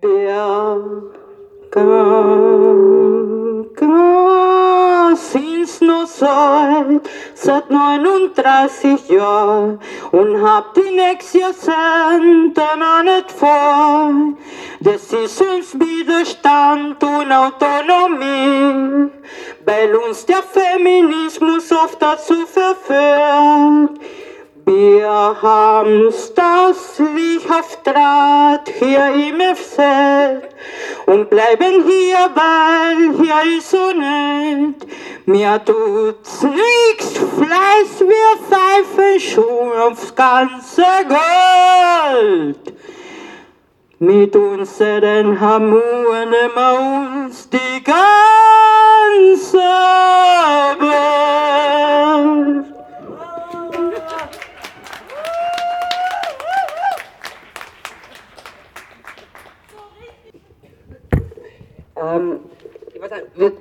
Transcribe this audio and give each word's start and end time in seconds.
Berger 0.00 1.04
sind's 5.16 5.80
so 6.18 6.26
alt, 6.26 7.08
seit 7.34 7.70
39 7.70 9.08
Jahren 9.08 9.78
und 10.12 10.42
hab 10.42 10.74
die 10.74 10.90
nächste 10.94 11.38
Jahrzehnte 11.38 12.62
noch 12.78 13.02
nicht 13.02 13.30
vor. 13.32 14.12
Das 14.80 15.12
ist 15.12 15.40
uns 15.40 15.74
Widerstand 15.78 17.02
und 17.02 17.32
Autonomie, 17.32 19.10
weil 19.64 19.96
uns 19.96 20.26
der 20.26 20.42
Feminismus 20.42 21.72
oft 21.72 22.00
dazu 22.00 22.46
verführt, 22.46 23.98
wir 24.66 25.36
haben's 25.42 26.32
das 26.34 26.98
Lichthaftrad 26.98 28.68
hier 28.78 29.12
im 29.14 29.40
FZ 29.54 29.78
und 31.06 31.28
bleiben 31.28 31.84
hier, 31.86 32.30
weil 32.34 33.14
hier 33.22 33.58
ist 33.58 33.70
so 33.70 33.92
nett. 33.92 34.86
Mir 35.26 35.62
tut's 35.64 36.42
nix, 36.42 37.18
Fleiß, 37.18 38.00
wir 38.00 38.36
pfeifen 38.48 39.20
schon 39.20 39.72
aufs 39.80 40.14
ganze 40.14 40.84
Gold. 41.08 42.74
Mit 43.98 44.34
unseren 44.36 45.40
Hamuren 45.40 46.32
immer 46.46 46.74
uns 47.26 47.48
die 47.48 47.82
ganze 47.84 49.58
Welt. 50.78 51.14
Ähm, 62.04 62.40
ich 62.92 63.00
weiß 63.00 63.10
nicht, 63.10 63.26
wir, 63.36 63.52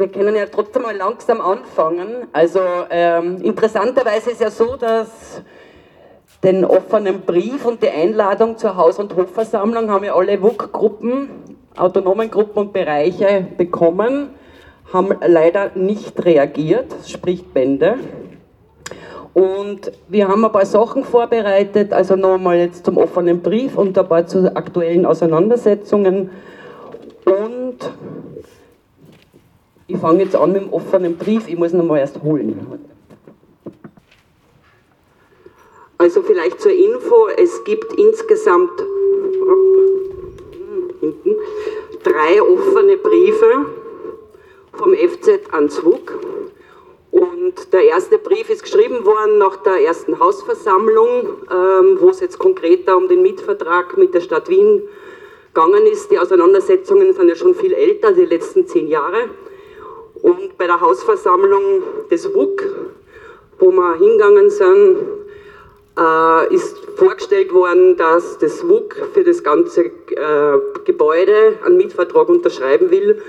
wir 0.00 0.08
können 0.08 0.34
ja 0.34 0.46
trotzdem 0.46 0.82
mal 0.82 0.96
langsam 0.96 1.42
anfangen. 1.42 2.26
Also 2.32 2.60
ähm, 2.88 3.36
interessanterweise 3.42 4.30
ist 4.30 4.40
ja 4.40 4.50
so, 4.50 4.76
dass 4.76 5.42
den 6.42 6.64
offenen 6.64 7.20
Brief 7.20 7.66
und 7.66 7.82
die 7.82 7.90
Einladung 7.90 8.56
zur 8.56 8.76
Haus- 8.76 8.98
und 8.98 9.14
Hofversammlung 9.14 9.90
haben 9.90 10.04
ja 10.04 10.14
alle 10.14 10.40
WUK-Gruppen, 10.42 11.28
autonomen 11.76 12.30
Gruppen 12.30 12.58
und 12.60 12.72
Bereiche 12.72 13.46
bekommen, 13.58 14.30
haben 14.90 15.14
leider 15.20 15.72
nicht 15.74 16.24
reagiert, 16.24 16.86
spricht 17.06 17.52
Bände. 17.52 17.96
Und 19.34 19.92
wir 20.08 20.28
haben 20.28 20.42
ein 20.46 20.50
paar 20.50 20.64
Sachen 20.64 21.04
vorbereitet, 21.04 21.92
also 21.92 22.16
nochmal 22.16 22.56
jetzt 22.56 22.86
zum 22.86 22.96
offenen 22.96 23.42
Brief 23.42 23.76
und 23.76 23.98
ein 23.98 24.08
paar 24.08 24.26
zu 24.26 24.56
aktuellen 24.56 25.04
Auseinandersetzungen. 25.04 26.30
Und 27.26 27.76
ich 29.90 29.98
fange 29.98 30.22
jetzt 30.22 30.36
an 30.36 30.52
mit 30.52 30.62
dem 30.62 30.72
offenen 30.72 31.16
Brief, 31.16 31.48
ich 31.48 31.56
muss 31.56 31.72
ihn 31.72 31.86
mal 31.86 31.98
erst 31.98 32.22
holen. 32.22 32.80
Also 35.98 36.22
vielleicht 36.22 36.60
zur 36.60 36.72
Info, 36.72 37.28
es 37.36 37.62
gibt 37.64 37.92
insgesamt 37.94 38.70
drei 42.02 42.40
offene 42.40 42.96
Briefe 42.96 43.66
vom 44.72 44.94
FZ 44.94 45.52
ans 45.52 45.84
WUK. 45.84 46.18
Und 47.10 47.72
der 47.72 47.84
erste 47.84 48.18
Brief 48.18 48.48
ist 48.48 48.62
geschrieben 48.62 49.04
worden 49.04 49.38
nach 49.38 49.56
der 49.56 49.84
ersten 49.84 50.20
Hausversammlung, 50.20 51.26
ähm, 51.50 51.98
wo 52.00 52.10
es 52.10 52.20
jetzt 52.20 52.38
konkreter 52.38 52.96
um 52.96 53.08
den 53.08 53.22
Mietvertrag 53.22 53.98
mit 53.98 54.14
der 54.14 54.20
Stadt 54.20 54.48
Wien 54.48 54.82
gegangen 55.52 55.84
ist. 55.86 56.10
Die 56.12 56.18
Auseinandersetzungen 56.18 57.12
sind 57.12 57.28
ja 57.28 57.34
schon 57.34 57.54
viel 57.56 57.72
älter, 57.72 58.12
die 58.12 58.24
letzten 58.24 58.68
zehn 58.68 58.86
Jahre. 58.86 59.28
Und 60.22 60.58
bei 60.58 60.66
der 60.66 60.80
Hausversammlung 60.80 61.82
des 62.10 62.32
WUK, 62.34 62.62
wo 63.58 63.70
wir 63.70 63.96
hingegangen 63.96 64.50
sind, 64.50 64.96
äh, 65.98 66.54
ist 66.54 66.78
vorgestellt 66.96 67.52
worden, 67.52 67.96
dass 67.96 68.38
das 68.38 68.66
WUK 68.66 68.96
für 69.12 69.24
das 69.24 69.42
ganze 69.42 69.84
äh, 69.84 69.90
Gebäude 70.84 71.54
einen 71.64 71.76
Mietvertrag 71.76 72.28
unterschreiben 72.28 72.90
will, 72.90 73.20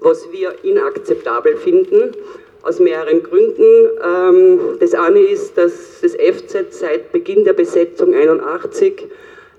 was 0.00 0.30
wir 0.32 0.54
inakzeptabel 0.62 1.56
finden, 1.56 2.14
aus 2.62 2.78
mehreren 2.78 3.22
Gründen. 3.22 3.90
Ähm, 4.02 4.60
das 4.80 4.94
eine 4.94 5.20
ist, 5.20 5.56
dass 5.56 6.00
das 6.00 6.14
FZ 6.14 6.72
seit 6.72 7.12
Beginn 7.12 7.44
der 7.44 7.52
Besetzung 7.52 8.14
81 8.14 9.06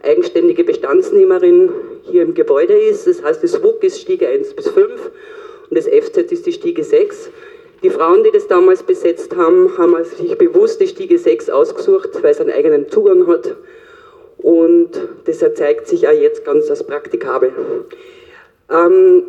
eigenständige 0.03 0.64
Bestandsnehmerin 0.64 1.72
hier 2.03 2.24
im 2.24 2.34
Gebäude 2.34 2.74
ist. 2.74 3.06
Das 3.08 3.22
heißt, 3.24 3.44
das 3.44 3.62
WUK 3.62 3.84
ist 3.84 4.02
Stiege 4.02 4.28
1 4.28 4.53
bis 4.56 4.68
5 4.70 5.12
und 5.72 5.78
das 5.78 5.88
FZ 5.88 6.18
ist 6.34 6.46
die 6.46 6.52
Stiege 6.52 6.84
6. 6.84 7.30
Die 7.82 7.90
Frauen, 7.90 8.26
die 8.26 8.32
das 8.32 8.46
damals 8.46 8.84
besetzt 8.84 9.34
haben, 9.38 9.78
haben 9.78 9.96
sich 10.04 10.38
bewusst 10.38 10.82
die 10.82 10.88
Stiege 10.88 11.18
6 11.18 11.50
ausgesucht, 11.50 12.09
weil 12.22 12.32
es 12.32 12.42
einen 12.42 12.52
eigenen 12.52 12.90
Zugang 12.90 13.26
hat. 13.26 13.56
Und 14.38 14.92
das 15.24 15.40
zeigt 15.56 15.88
sich 15.88 16.06
auch 16.09 16.12
jetzt 16.12 16.44
ganz 16.44 16.70
als 16.70 16.84
praktikabel. 16.86 17.54
Ähm, 18.70 19.24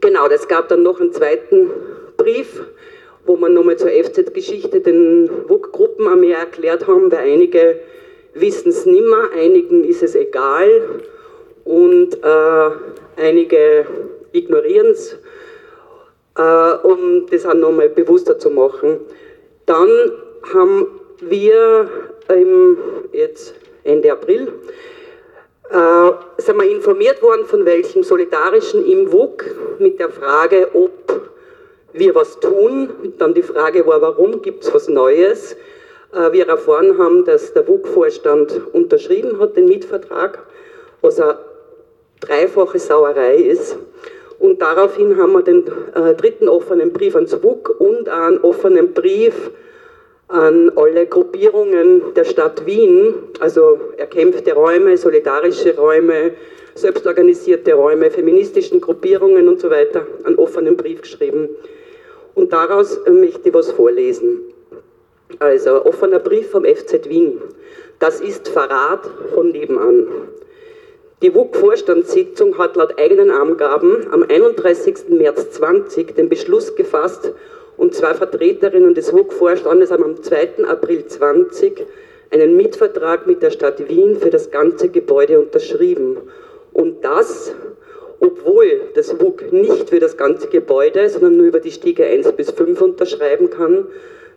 genau, 0.00 0.26
es 0.26 0.48
gab 0.48 0.68
dann 0.68 0.82
noch 0.82 1.00
einen 1.00 1.12
zweiten 1.12 1.70
Brief, 2.16 2.64
wo 3.24 3.36
man 3.36 3.54
nochmal 3.54 3.76
zur 3.76 3.90
FZ-Geschichte 3.90 4.80
den 4.80 5.30
WUK-Gruppen 5.48 6.18
mehr 6.18 6.38
erklärt 6.38 6.88
haben, 6.88 7.12
weil 7.12 7.18
einige 7.18 7.78
wissen 8.34 8.70
es 8.70 8.84
nimmer, 8.84 9.30
einigen 9.32 9.84
ist 9.84 10.02
es 10.02 10.16
egal 10.16 11.02
und 11.64 12.14
äh, 12.14 12.70
einige 13.16 13.86
ignorieren 14.32 14.88
es, 14.88 15.18
äh, 16.36 16.72
um 16.82 17.26
das 17.30 17.46
auch 17.46 17.54
nochmal 17.54 17.88
bewusster 17.88 18.38
zu 18.38 18.50
machen. 18.50 19.00
Dann 19.66 19.88
haben 20.52 20.86
wir 21.20 21.88
im, 22.28 22.76
jetzt 23.12 23.54
Ende 23.84 24.12
April 24.12 24.52
äh, 25.72 26.10
sind 26.36 26.60
wir 26.60 26.70
informiert 26.70 27.22
worden 27.22 27.46
von 27.46 27.64
welchem 27.64 28.02
Solidarischen 28.02 28.84
im 28.86 29.10
WUK 29.10 29.44
mit 29.78 29.98
der 29.98 30.10
Frage, 30.10 30.68
ob 30.74 31.30
wir 31.94 32.14
was 32.14 32.38
tun. 32.40 32.90
Dann 33.18 33.32
die 33.32 33.42
Frage 33.42 33.86
war, 33.86 34.02
warum 34.02 34.42
gibt 34.42 34.64
es 34.64 34.74
was 34.74 34.88
Neues? 34.88 35.56
Äh, 36.12 36.32
wir 36.32 36.46
erfahren 36.46 36.98
haben, 36.98 37.24
dass 37.24 37.54
der 37.54 37.66
WUK-Vorstand 37.66 38.60
unterschrieben 38.74 39.38
hat, 39.40 39.56
den 39.56 39.64
Mietvertrag, 39.64 40.40
was 41.00 41.18
eine 41.18 41.38
dreifache 42.20 42.78
Sauerei 42.78 43.36
ist. 43.36 43.78
Und 44.42 44.60
daraufhin 44.60 45.16
haben 45.18 45.34
wir 45.34 45.42
den 45.42 45.64
äh, 45.94 46.14
dritten 46.14 46.48
offenen 46.48 46.92
Brief 46.92 47.14
ans 47.14 47.40
WUK 47.44 47.76
und 47.78 48.08
einen 48.08 48.38
offenen 48.38 48.92
Brief 48.92 49.52
an 50.26 50.72
alle 50.74 51.06
Gruppierungen 51.06 52.12
der 52.16 52.24
Stadt 52.24 52.66
Wien, 52.66 53.14
also 53.38 53.78
erkämpfte 53.98 54.52
Räume, 54.54 54.96
solidarische 54.96 55.76
Räume, 55.76 56.32
selbstorganisierte 56.74 57.74
Räume, 57.74 58.10
feministischen 58.10 58.80
Gruppierungen 58.80 59.46
und 59.46 59.60
so 59.60 59.70
weiter, 59.70 60.04
einen 60.24 60.34
offenen 60.34 60.76
Brief 60.76 61.02
geschrieben. 61.02 61.48
Und 62.34 62.52
daraus 62.52 62.98
möchte 63.08 63.48
ich 63.48 63.54
was 63.54 63.70
vorlesen. 63.70 64.40
Also 65.38 65.86
offener 65.86 66.18
Brief 66.18 66.50
vom 66.50 66.64
FZ 66.64 67.08
Wien. 67.08 67.40
Das 68.00 68.20
ist 68.20 68.48
Verrat 68.48 69.08
von 69.34 69.52
nebenan. 69.52 70.08
Die 71.22 71.32
WUK-Vorstandssitzung 71.32 72.58
hat 72.58 72.74
laut 72.74 72.98
eigenen 72.98 73.30
Angaben 73.30 74.08
am 74.10 74.24
31. 74.24 75.08
März 75.10 75.52
20 75.52 76.16
den 76.16 76.28
Beschluss 76.28 76.74
gefasst 76.74 77.32
und 77.76 77.94
zwei 77.94 78.12
Vertreterinnen 78.12 78.92
des 78.92 79.12
WUK-Vorstandes 79.12 79.92
haben 79.92 80.02
am 80.02 80.20
2. 80.20 80.64
April 80.66 81.06
20 81.06 81.86
einen 82.30 82.56
Mietvertrag 82.56 83.28
mit 83.28 83.40
der 83.40 83.52
Stadt 83.52 83.88
Wien 83.88 84.16
für 84.16 84.30
das 84.30 84.50
ganze 84.50 84.88
Gebäude 84.88 85.38
unterschrieben. 85.38 86.16
Und 86.72 87.04
das, 87.04 87.54
obwohl 88.18 88.80
das 88.96 89.20
WUK 89.20 89.52
nicht 89.52 89.90
für 89.90 90.00
das 90.00 90.16
ganze 90.16 90.48
Gebäude, 90.48 91.08
sondern 91.08 91.36
nur 91.36 91.46
über 91.46 91.60
die 91.60 91.70
Stiege 91.70 92.04
1 92.04 92.32
bis 92.32 92.50
5 92.50 92.80
unterschreiben 92.80 93.48
kann, 93.48 93.86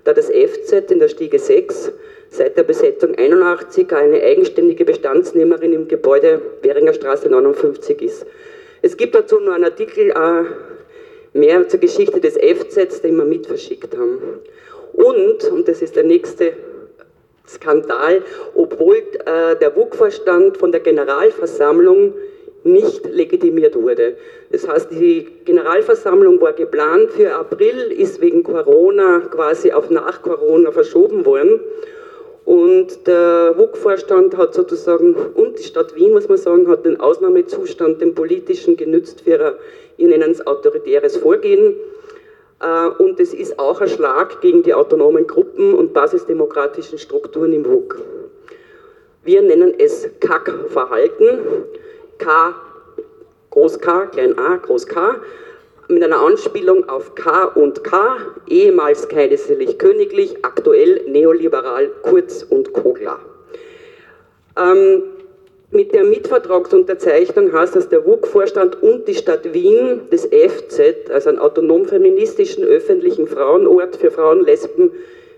da 0.05 0.13
das 0.13 0.27
FZ 0.27 0.91
in 0.91 0.99
der 0.99 1.09
Stiege 1.09 1.37
6 1.37 1.91
seit 2.29 2.57
der 2.57 2.63
Besetzung 2.63 3.15
81 3.15 3.91
eine 3.91 4.21
eigenständige 4.21 4.85
Bestandsnehmerin 4.85 5.73
im 5.73 5.87
Gebäude 5.87 6.41
Währinger 6.61 6.93
Straße 6.93 7.27
59 7.27 8.01
ist. 8.01 8.25
Es 8.81 8.95
gibt 8.95 9.15
dazu 9.15 9.39
nur 9.39 9.55
einen 9.55 9.63
Artikel 9.65 10.11
äh, 10.11 11.37
mehr 11.37 11.67
zur 11.67 11.79
Geschichte 11.79 12.21
des 12.21 12.37
FZs, 12.37 13.01
den 13.01 13.15
wir 13.17 13.25
mitverschickt 13.25 13.97
haben. 13.97 14.19
Und, 14.93 15.43
und 15.45 15.67
das 15.67 15.81
ist 15.81 15.95
der 15.95 16.03
nächste 16.03 16.53
Skandal, 17.47 18.21
obwohl 18.53 18.97
äh, 19.25 19.55
der 19.59 19.75
WUK-Vorstand 19.75 20.57
von 20.57 20.71
der 20.71 20.81
Generalversammlung 20.81 22.13
nicht 22.65 23.05
legitimiert 23.05 23.75
wurde. 23.75 24.17
Das 24.51 24.67
heißt, 24.67 24.91
die 24.91 25.27
Generalversammlung 25.45 26.41
war 26.41 26.53
geplant 26.53 27.11
für 27.11 27.33
April, 27.35 27.91
ist 27.91 28.19
wegen 28.21 28.43
Corona 28.43 29.19
quasi 29.31 29.71
auf 29.71 29.89
nach 29.89 30.21
Corona 30.21 30.71
verschoben 30.71 31.25
worden. 31.25 31.59
Und 32.43 33.07
der 33.07 33.53
WUK-Vorstand 33.57 34.37
hat 34.37 34.53
sozusagen, 34.53 35.15
und 35.15 35.57
die 35.57 35.63
Stadt 35.63 35.95
Wien, 35.95 36.11
muss 36.11 36.27
man 36.27 36.37
sagen, 36.37 36.67
hat 36.67 36.85
den 36.85 36.99
Ausnahmezustand, 36.99 38.01
den 38.01 38.13
politischen, 38.13 38.77
genützt 38.77 39.21
für 39.21 39.43
ein, 39.43 39.53
ihr 39.97 40.07
nennen 40.09 40.31
es 40.31 40.45
autoritäres 40.45 41.17
Vorgehen. 41.17 41.75
Äh, 42.61 42.87
und 43.01 43.19
es 43.19 43.33
ist 43.33 43.59
auch 43.59 43.81
ein 43.81 43.89
Schlag 43.89 44.41
gegen 44.41 44.63
die 44.63 44.73
autonomen 44.73 45.27
Gruppen 45.27 45.73
und 45.73 45.93
basisdemokratischen 45.93 46.97
Strukturen 46.97 47.53
im 47.53 47.65
WUK. 47.65 47.99
Wir 49.23 49.41
nennen 49.41 49.73
es 49.79 50.07
Kack-Verhalten, 50.19 51.39
K, 52.17 52.55
Groß 53.51 53.79
K, 53.79 54.07
Klein 54.07 54.37
a, 54.37 54.57
Groß 54.57 54.87
K, 54.87 55.15
mit 55.87 56.03
einer 56.03 56.19
Anspielung 56.19 56.89
auf 56.89 57.15
K 57.15 57.45
und 57.45 57.83
K, 57.83 58.17
ehemals 58.47 59.07
kaiserlich 59.07 59.77
königlich, 59.77 60.43
aktuell 60.43 61.01
neoliberal, 61.07 61.89
Kurz 62.01 62.43
und 62.43 62.73
Kogler. 62.73 63.19
Ähm, 64.57 65.03
mit 65.71 65.93
der 65.93 66.05
Mietvertragsunterzeichnung 66.05 67.51
heißt 67.51 67.75
das, 67.75 67.89
der 67.89 68.05
WUK-Vorstand 68.05 68.81
und 68.81 69.07
die 69.07 69.15
Stadt 69.15 69.53
Wien 69.53 70.09
des 70.11 70.25
FZ, 70.25 71.09
also 71.11 71.29
einen 71.29 71.39
autonom 71.39 71.85
feministischen 71.85 72.63
öffentlichen 72.63 73.27
Frauenort 73.27 73.95
für 73.97 74.11
Frauen, 74.11 74.45
Lesben, 74.45 74.91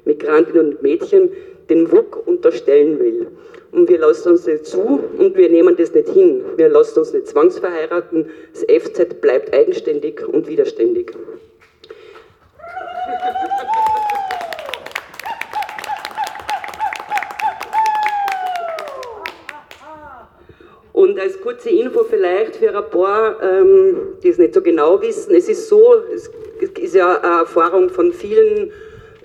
Migrantinnen 0.06 0.70
und 0.70 0.82
Mädchen, 0.82 1.32
den 1.70 1.92
WUK 1.92 2.26
unterstellen 2.26 3.00
will 3.00 3.28
und 3.78 3.88
wir 3.90 4.00
lassen 4.00 4.30
uns 4.30 4.48
nicht 4.48 4.66
zu 4.66 5.04
und 5.20 5.38
wir 5.38 5.50
nehmen 5.50 5.78
das 5.78 5.94
nicht 5.94 6.10
hin. 6.10 6.44
Wir 6.56 6.68
lassen 6.68 6.98
uns 6.98 7.14
nicht 7.14 7.28
zwangsverheiraten. 7.28 8.28
Das 8.52 8.64
FZ 8.64 9.22
bleibt 9.22 9.54
eigenständig 9.54 10.28
und 10.28 10.48
widerständig. 10.48 11.12
Und 20.94 21.20
als 21.20 21.40
kurze 21.40 21.70
Info 21.70 22.04
vielleicht 22.04 22.56
für 22.56 22.76
ein 22.76 22.90
paar, 22.90 23.40
ähm, 23.44 23.98
die 24.24 24.30
es 24.30 24.40
nicht 24.40 24.56
so 24.56 24.62
genau 24.64 25.00
wissen, 25.00 25.36
es 25.36 25.48
ist 25.48 25.70
so, 25.70 25.94
es 26.12 26.32
ist 26.80 26.96
ja 26.96 27.20
eine 27.20 27.42
Erfahrung 27.42 27.92
von 27.92 28.12
vielen 28.12 28.72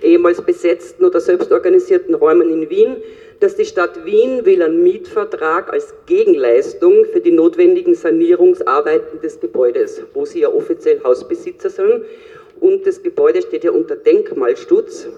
ehemals 0.03 0.39
besetzten 0.43 1.05
oder 1.05 1.19
selbstorganisierten 1.19 2.13
Räumen 2.13 2.51
in 2.51 2.69
Wien, 2.69 2.97
dass 3.43 3.57
die 3.57 3.65
Stadt 3.65 4.05
Wien 4.05 4.45
will 4.45 4.61
einen 4.61 4.83
Mietvertrag 4.83 5.73
als 5.73 5.93
Gegenleistung 6.05 7.03
für 7.03 7.19
die 7.19 7.33
notwendigen 7.33 7.93
Sanierungsarbeiten 7.93 9.19
des 9.19 9.41
Gebäudes, 9.41 10.01
wo 10.13 10.23
sie 10.23 10.39
ja 10.39 10.47
offiziell 10.47 11.01
Hausbesitzer 11.03 11.69
sind. 11.69 12.05
Und 12.61 12.87
das 12.87 13.03
Gebäude 13.03 13.41
steht 13.41 13.65
ja 13.65 13.71
unter 13.71 13.97
Denkmalschutz. 13.97 15.09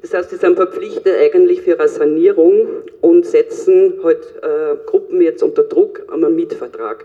Das 0.00 0.14
heißt, 0.14 0.30
sie 0.30 0.36
sind 0.36 0.56
verpflichtet 0.56 1.14
eigentlich 1.20 1.60
für 1.60 1.78
eine 1.78 1.88
Sanierung 1.88 2.68
und 3.02 3.26
setzen 3.26 4.00
halt 4.02 4.32
äh, 4.40 4.76
Gruppen 4.86 5.20
jetzt 5.20 5.42
unter 5.42 5.64
Druck 5.64 6.04
an 6.08 6.24
einen 6.24 6.36
Mietvertrag. 6.36 7.04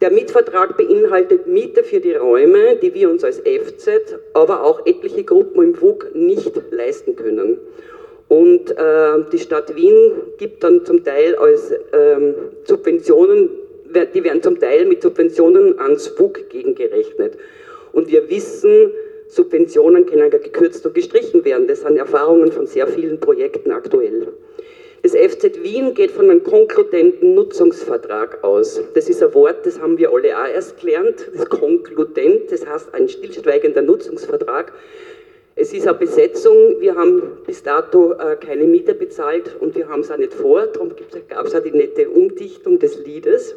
Der 0.00 0.12
Mietvertrag 0.12 0.76
beinhaltet 0.76 1.48
Miete 1.48 1.82
für 1.82 1.98
die 1.98 2.14
Räume, 2.14 2.76
die 2.76 2.94
wir 2.94 3.10
uns 3.10 3.24
als 3.24 3.40
FZ, 3.40 4.16
aber 4.32 4.62
auch 4.62 4.86
etliche 4.86 5.24
Gruppen 5.24 5.60
im 5.60 5.80
WUG 5.80 6.14
nicht 6.14 6.52
leisten 6.70 7.16
können. 7.16 7.58
Und 8.32 8.70
äh, 8.70 9.30
die 9.30 9.38
Stadt 9.38 9.76
Wien 9.76 10.10
gibt 10.38 10.64
dann 10.64 10.86
zum 10.86 11.04
Teil 11.04 11.34
als 11.36 11.70
ähm, 11.92 12.34
Subventionen, 12.64 13.50
die 14.14 14.24
werden 14.24 14.42
zum 14.42 14.58
Teil 14.58 14.86
mit 14.86 15.02
Subventionen 15.02 15.78
ans 15.78 16.18
WUG 16.18 16.48
gegengerechnet. 16.48 17.36
Und 17.92 18.10
wir 18.10 18.30
wissen, 18.30 18.90
Subventionen 19.28 20.06
können 20.06 20.32
ja 20.32 20.38
gekürzt 20.38 20.86
und 20.86 20.94
gestrichen 20.94 21.44
werden. 21.44 21.66
Das 21.66 21.82
sind 21.82 21.98
Erfahrungen 21.98 22.50
von 22.52 22.66
sehr 22.66 22.86
vielen 22.86 23.20
Projekten 23.20 23.70
aktuell. 23.70 24.28
Das 25.02 25.12
FZ 25.14 25.62
Wien 25.62 25.92
geht 25.92 26.12
von 26.12 26.30
einem 26.30 26.42
konkludenten 26.42 27.34
Nutzungsvertrag 27.34 28.42
aus. 28.42 28.80
Das 28.94 29.10
ist 29.10 29.22
ein 29.22 29.34
Wort, 29.34 29.66
das 29.66 29.78
haben 29.78 29.98
wir 29.98 30.10
alle 30.10 30.38
auch 30.38 30.48
erst 30.48 30.80
gelernt. 30.80 31.28
Das 31.34 31.50
konkludent, 31.50 32.50
das 32.50 32.64
heißt 32.66 32.94
ein 32.94 33.10
stillschweigender 33.10 33.82
Nutzungsvertrag. 33.82 34.72
Es 35.54 35.72
ist 35.74 35.86
eine 35.86 35.98
Besetzung, 35.98 36.80
wir 36.80 36.94
haben 36.94 37.22
bis 37.46 37.62
dato 37.62 38.12
äh, 38.12 38.36
keine 38.36 38.64
Miete 38.64 38.94
bezahlt 38.94 39.54
und 39.60 39.74
wir 39.74 39.88
haben 39.88 40.00
es 40.00 40.10
auch 40.10 40.16
nicht 40.16 40.32
vor, 40.32 40.66
darum 40.66 40.92
gab 41.28 41.46
es 41.46 41.54
auch 41.54 41.62
die 41.62 41.72
nette 41.72 42.08
Umdichtung 42.08 42.78
des 42.78 43.04
Liedes. 43.04 43.54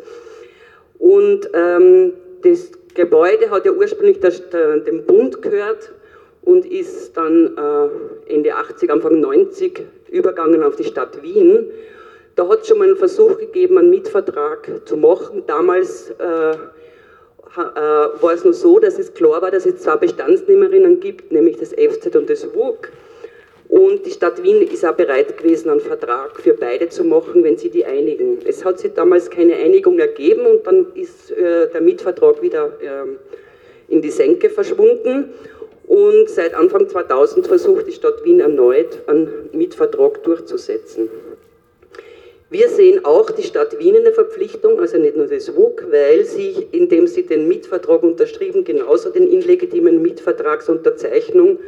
Und 0.99 1.49
ähm, 1.53 2.13
das 2.41 2.71
Gebäude 2.93 3.49
hat 3.49 3.65
ja 3.65 3.71
ursprünglich 3.71 4.19
der, 4.19 4.31
der, 4.31 4.79
dem 4.79 5.05
Bund 5.05 5.41
gehört 5.41 5.93
und 6.41 6.65
ist 6.65 7.15
dann 7.15 7.57
äh, 7.57 8.33
Ende 8.33 8.53
80, 8.55 8.91
Anfang 8.91 9.19
90 9.21 9.81
übergangen 10.09 10.63
auf 10.63 10.75
die 10.75 10.83
Stadt 10.83 11.21
Wien. 11.23 11.71
Da 12.35 12.47
hat 12.49 12.61
es 12.61 12.67
schon 12.67 12.77
mal 12.77 12.87
einen 12.87 12.97
Versuch 12.97 13.37
gegeben, 13.37 13.77
einen 13.77 13.89
Mietvertrag 13.89 14.81
zu 14.85 14.97
machen. 14.97 15.43
Damals 15.47 16.09
äh, 16.11 16.57
war 17.55 18.33
es 18.33 18.43
nur 18.43 18.53
so, 18.53 18.79
dass 18.79 18.99
es 18.99 19.13
klar 19.13 19.41
war, 19.41 19.51
dass 19.51 19.65
es 19.65 19.77
zwei 19.77 19.95
Bestandsnehmerinnen 19.95 20.99
gibt, 20.99 21.31
nämlich 21.31 21.57
das 21.57 21.69
FZ 21.69 22.15
und 22.15 22.29
das 22.29 22.53
WUG. 22.53 22.89
Und 23.67 24.05
die 24.05 24.11
Stadt 24.11 24.41
Wien 24.43 24.61
ist 24.61 24.85
auch 24.85 24.93
bereit 24.93 25.37
gewesen, 25.37 25.69
einen 25.69 25.79
Vertrag 25.79 26.39
für 26.39 26.53
beide 26.53 26.87
zu 26.89 27.03
machen, 27.03 27.43
wenn 27.43 27.57
sie 27.57 27.69
die 27.69 27.83
einigen. 27.83 28.39
Es 28.45 28.63
hat 28.63 28.79
sich 28.79 28.93
damals 28.93 29.29
keine 29.29 29.55
Einigung 29.55 29.97
ergeben 29.97 30.45
und 30.45 30.67
dann 30.67 30.87
ist 30.93 31.31
äh, 31.31 31.69
der 31.71 31.81
Mietvertrag 31.81 32.41
wieder 32.41 32.73
äh, 32.79 33.93
in 33.93 34.01
die 34.01 34.11
Senke 34.11 34.49
verschwunden. 34.49 35.33
Und 35.87 36.29
seit 36.29 36.53
Anfang 36.53 36.87
2000 36.87 37.47
versucht 37.47 37.87
die 37.87 37.91
Stadt 37.91 38.23
Wien 38.23 38.39
erneut, 38.39 39.01
einen 39.07 39.49
Mietvertrag 39.51 40.23
durchzusetzen. 40.23 41.09
Wir 42.57 42.69
sehen 42.69 43.03
auch 43.03 43.31
die 43.31 43.43
Stadt 43.43 43.77
Wien 43.79 43.95
in 43.95 44.05
der 44.05 44.13
Verpflichtung, 44.13 44.79
also 44.79 44.97
nicht 44.97 45.17
nur 45.17 45.27
das 45.27 45.53
WUK, 45.57 45.87
weil 45.91 46.23
sie, 46.23 46.65
indem 46.71 47.05
sie 47.05 47.23
den 47.23 47.49
Mietvertrag 47.49 48.01
unterschrieben, 48.01 48.63
genauso 48.63 49.09
den 49.09 49.29
illegitimen 49.29 50.01
Mietvertragsunterzeichnung 50.01 51.59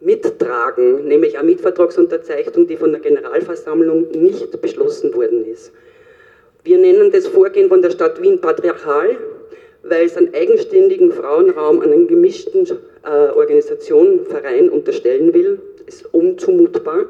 mittragen, 0.00 1.06
nämlich 1.06 1.38
eine 1.38 1.46
Mietvertragsunterzeichnung, 1.46 2.66
die 2.66 2.76
von 2.76 2.90
der 2.90 3.00
Generalversammlung 3.00 4.08
nicht 4.10 4.60
beschlossen 4.60 5.14
worden 5.14 5.46
ist. 5.46 5.70
Wir 6.64 6.78
nennen 6.78 7.12
das 7.12 7.28
Vorgehen 7.28 7.68
von 7.68 7.80
der 7.80 7.92
Stadt 7.92 8.20
Wien 8.20 8.40
patriarchal, 8.40 9.18
weil 9.84 10.06
es 10.06 10.16
einen 10.16 10.34
eigenständigen 10.34 11.12
Frauenraum 11.12 11.80
an 11.80 11.92
einen 11.92 12.08
gemischten 12.08 12.66
äh, 13.04 13.08
Organisationen, 13.36 14.26
Verein 14.26 14.68
unterstellen 14.68 15.32
will. 15.32 15.60
Ist 15.86 16.12
unzumutbar. 16.12 17.06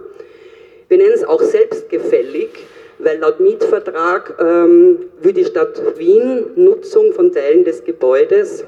Wir 0.88 0.98
nennen 0.98 1.12
es 1.14 1.24
auch 1.24 1.40
selbstgefällig, 1.40 2.50
weil 2.98 3.18
laut 3.18 3.40
Mietvertrag 3.40 4.34
ähm, 4.40 4.98
will 5.20 5.32
die 5.32 5.44
Stadt 5.44 5.80
Wien 5.98 6.46
Nutzung 6.56 7.12
von 7.12 7.32
Teilen 7.32 7.64
des 7.64 7.84
Gebäudes 7.84 8.64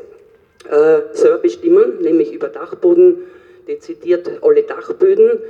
äh, 0.68 1.00
selber 1.12 1.38
bestimmen, 1.38 2.00
nämlich 2.00 2.32
über 2.32 2.48
Dachboden, 2.48 3.18
dezidiert 3.66 4.30
alle 4.42 4.62
Dachböden, 4.62 5.40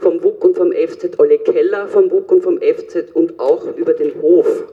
vom 0.00 0.22
WUK 0.22 0.44
und 0.44 0.56
vom 0.56 0.72
FZ 0.72 1.18
alle 1.18 1.38
Keller 1.38 1.86
vom 1.88 2.10
WUK 2.10 2.32
und 2.32 2.42
vom 2.42 2.58
FZ 2.58 3.10
und 3.14 3.38
auch 3.38 3.76
über 3.76 3.92
den 3.92 4.20
Hof. 4.22 4.64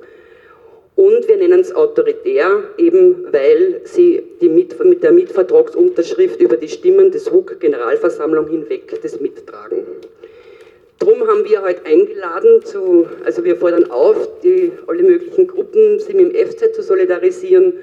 Und 0.95 1.27
wir 1.27 1.37
nennen 1.37 1.59
es 1.59 1.75
autoritär, 1.75 2.63
eben 2.77 3.31
weil 3.31 3.81
sie 3.83 4.23
mit, 4.41 4.83
mit 4.83 5.03
der 5.03 5.11
Mietvertragsunterschrift 5.11 6.41
über 6.41 6.57
die 6.57 6.69
Stimmen 6.69 7.11
des 7.11 7.31
WUK-Generalversammlung 7.31 8.47
hinweg 8.47 8.99
das 9.03 9.19
mittragen. 9.19 9.85
Darum 10.99 11.27
haben 11.27 11.45
wir 11.45 11.61
heute 11.61 11.85
eingeladen, 11.85 12.63
zu, 12.63 13.05
also 13.23 13.43
wir 13.43 13.55
fordern 13.55 13.91
auf, 13.91 14.41
die, 14.41 14.71
alle 14.87 15.03
möglichen 15.03 15.45
Gruppen, 15.45 15.99
sich 15.99 16.15
mit 16.15 16.33
dem 16.33 16.47
FZ 16.47 16.73
zu 16.73 16.81
solidarisieren 16.81 17.73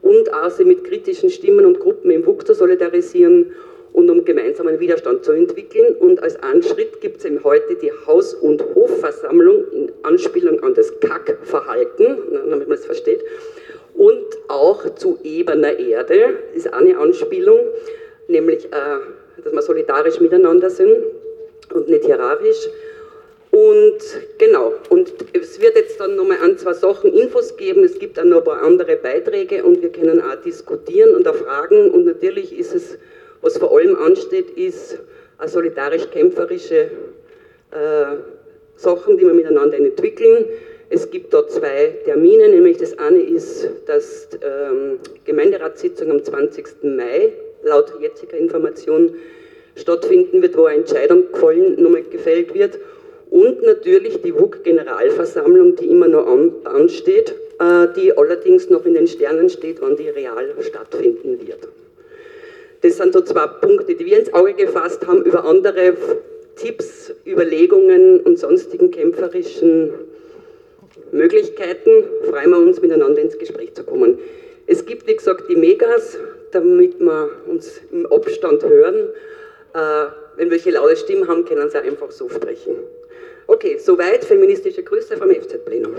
und 0.00 0.32
auch 0.32 0.50
sie 0.50 0.64
mit 0.64 0.82
kritischen 0.84 1.28
Stimmen 1.28 1.66
und 1.66 1.80
Gruppen 1.80 2.10
im 2.10 2.24
WUK 2.26 2.46
zu 2.46 2.54
solidarisieren 2.54 3.52
und 3.92 4.08
um 4.08 4.24
gemeinsamen 4.24 4.80
Widerstand 4.80 5.22
zu 5.22 5.32
entwickeln. 5.32 5.96
Und 5.96 6.22
als 6.22 6.42
Anschritt 6.42 7.02
gibt 7.02 7.18
es 7.18 7.26
eben 7.26 7.44
heute 7.44 7.74
die 7.74 7.92
Haus- 8.06 8.32
und 8.32 8.64
Hofversammlung 8.74 9.64
in 9.70 9.92
Anspielung 10.02 10.62
an 10.62 10.72
das 10.72 10.98
Kackverhalten, 10.98 12.16
damit 12.48 12.68
man 12.68 12.78
es 12.78 12.86
versteht, 12.86 13.22
und 13.94 14.24
auch 14.48 14.94
zu 14.94 15.18
ebener 15.22 15.78
Erde, 15.78 16.38
ist 16.54 16.72
eine 16.72 16.96
Anspielung, 16.96 17.60
nämlich, 18.28 18.64
äh, 18.64 19.42
dass 19.44 19.52
wir 19.52 19.60
solidarisch 19.60 20.20
miteinander 20.20 20.70
sind 20.70 20.96
und 21.72 21.88
nicht 21.88 22.04
hierarchisch. 22.04 22.68
Und 23.52 23.98
genau, 24.38 24.72
und 24.88 25.12
es 25.34 25.60
wird 25.60 25.76
jetzt 25.76 26.00
dann 26.00 26.16
nochmal 26.16 26.38
an 26.42 26.56
zwei 26.56 26.72
Sachen 26.72 27.12
Infos 27.12 27.54
geben, 27.58 27.84
es 27.84 27.98
gibt 27.98 28.16
dann 28.16 28.30
noch 28.30 28.38
ein 28.38 28.44
paar 28.44 28.62
andere 28.62 28.96
Beiträge 28.96 29.62
und 29.62 29.82
wir 29.82 29.92
können 29.92 30.22
auch 30.22 30.36
diskutieren 30.36 31.14
und 31.14 31.28
auch 31.28 31.34
fragen 31.34 31.90
und 31.90 32.06
natürlich 32.06 32.58
ist 32.58 32.74
es, 32.74 32.96
was 33.42 33.58
vor 33.58 33.76
allem 33.76 33.94
ansteht, 33.96 34.50
ist 34.56 34.98
eine 35.36 35.50
solidarisch-kämpferische 35.50 36.90
äh, 37.72 38.16
Sachen, 38.76 39.18
die 39.18 39.26
wir 39.26 39.34
miteinander 39.34 39.76
entwickeln. 39.76 40.46
Es 40.88 41.10
gibt 41.10 41.34
da 41.34 41.46
zwei 41.46 41.94
Termine, 42.06 42.48
nämlich 42.48 42.78
das 42.78 42.98
eine 42.98 43.20
ist 43.20 43.68
das 43.84 44.28
ähm, 44.42 44.98
Gemeinderatssitzung 45.26 46.10
am 46.10 46.24
20. 46.24 46.84
Mai, 46.84 47.32
laut 47.64 47.92
jetziger 48.00 48.38
Information 48.38 49.14
stattfinden 49.76 50.42
wird, 50.42 50.56
wo 50.56 50.64
eine 50.64 50.80
Entscheidung 50.80 51.30
gefallen, 51.32 51.82
nochmal 51.82 52.02
gefällt 52.02 52.54
wird. 52.54 52.78
und 53.30 53.62
natürlich 53.62 54.20
die 54.20 54.34
WUK-Generalversammlung, 54.34 55.76
die 55.76 55.86
immer 55.86 56.06
noch 56.06 56.26
ansteht, 56.64 57.34
äh, 57.58 57.88
die 57.96 58.16
allerdings 58.16 58.68
noch 58.68 58.84
in 58.84 58.92
den 58.92 59.06
Sternen 59.06 59.48
steht, 59.48 59.80
wann 59.80 59.96
die 59.96 60.10
real 60.10 60.54
stattfinden 60.60 61.40
wird. 61.46 61.66
Das 62.82 62.98
sind 62.98 63.14
so 63.14 63.22
zwei 63.22 63.46
Punkte, 63.46 63.94
die 63.94 64.04
wir 64.04 64.18
ins 64.18 64.34
Auge 64.34 64.52
gefasst 64.52 65.06
haben 65.06 65.24
über 65.24 65.44
andere 65.46 65.96
Tipps, 66.56 67.14
Überlegungen 67.26 68.20
und 68.20 68.38
sonstigen 68.38 68.90
kämpferischen 68.90 69.92
Möglichkeiten. 71.12 72.04
Freuen 72.28 72.50
wir 72.50 72.58
uns, 72.58 72.82
miteinander 72.82 73.22
ins 73.22 73.38
Gespräch 73.38 73.72
zu 73.74 73.84
kommen. 73.84 74.18
Es 74.66 74.84
gibt, 74.84 75.06
wie 75.06 75.14
gesagt, 75.16 75.44
die 75.48 75.56
Megas, 75.56 76.18
damit 76.50 77.00
wir 77.00 77.30
uns 77.46 77.80
im 77.92 78.04
Abstand 78.06 78.62
hören. 78.64 79.08
Äh, 79.74 80.06
wenn 80.36 80.50
welche 80.50 80.70
laute 80.70 80.96
Stimmen 80.96 81.26
haben, 81.28 81.44
können 81.44 81.70
sie 81.70 81.78
einfach 81.78 82.10
so 82.10 82.28
sprechen. 82.28 82.76
Okay, 83.46 83.78
soweit 83.78 84.24
feministische 84.24 84.82
Grüße 84.82 85.16
vom 85.16 85.30
FZ-Plenum. 85.30 85.94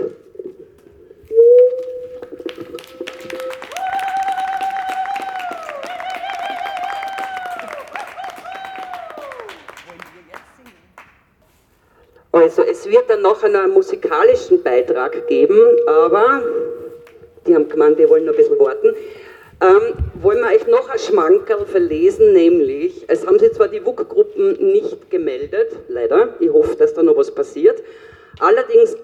Also 12.32 12.62
es 12.62 12.88
wird 12.88 13.08
dann 13.08 13.22
noch 13.22 13.42
einen 13.42 13.70
musikalischen 13.70 14.62
Beitrag 14.62 15.26
geben, 15.28 15.58
aber 15.86 16.42
die 17.46 17.54
haben 17.54 17.68
gemeint, 17.68 17.98
die 17.98 18.08
wollen 18.08 18.24
noch 18.24 18.32
ein 18.32 18.36
bisschen 18.36 18.58
warten. 18.58 18.94
Ähm, 19.60 19.94
wollen 20.20 20.40
wir 20.40 20.48
euch 20.48 20.66
noch 20.66 20.88
ein 20.88 20.98
Schmankerl 20.98 21.64
verlesen, 21.66 22.32
nämlich, 22.32 23.04
es 23.06 23.24
haben 23.24 23.38
sich 23.38 23.52
zwar 23.52 23.68
die 23.68 23.84
WUK-Gruppen 23.84 24.72
nicht 24.72 25.10
gemeldet, 25.10 25.68
leider, 25.88 26.34
ich 26.40 26.50
hoffe, 26.50 26.74
dass 26.76 26.92
da 26.92 27.02
noch 27.02 27.16
was 27.16 27.30
passiert, 27.30 27.82
allerdings 28.40 28.96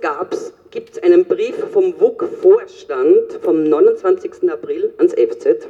gibt 0.71 0.91
es 0.91 1.03
einen 1.03 1.25
Brief 1.25 1.55
vom 1.73 1.95
WUK-Vorstand 2.01 3.39
vom 3.43 3.63
29. 3.63 4.51
April 4.51 4.93
ans 4.99 5.15
FZ 5.15 5.69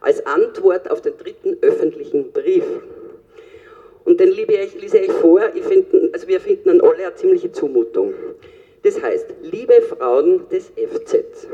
als 0.00 0.24
Antwort 0.26 0.90
auf 0.90 1.02
den 1.02 1.16
dritten 1.18 1.58
öffentlichen 1.60 2.32
Brief. 2.32 2.64
Und 4.04 4.20
den 4.20 4.30
liebe 4.30 4.54
ich, 4.54 4.80
lese 4.80 4.98
ich 4.98 5.12
vor, 5.12 5.40
ich 5.54 5.64
find, 5.64 5.86
also 6.12 6.28
wir 6.28 6.40
finden 6.40 6.70
an 6.70 6.80
alle 6.80 7.06
eine 7.06 7.14
ziemliche 7.14 7.52
Zumutung. 7.52 8.14
Das 8.82 9.00
heißt, 9.00 9.26
liebe 9.42 9.80
Frauen 9.80 10.46
des 10.50 10.72
FZ, 10.76 11.46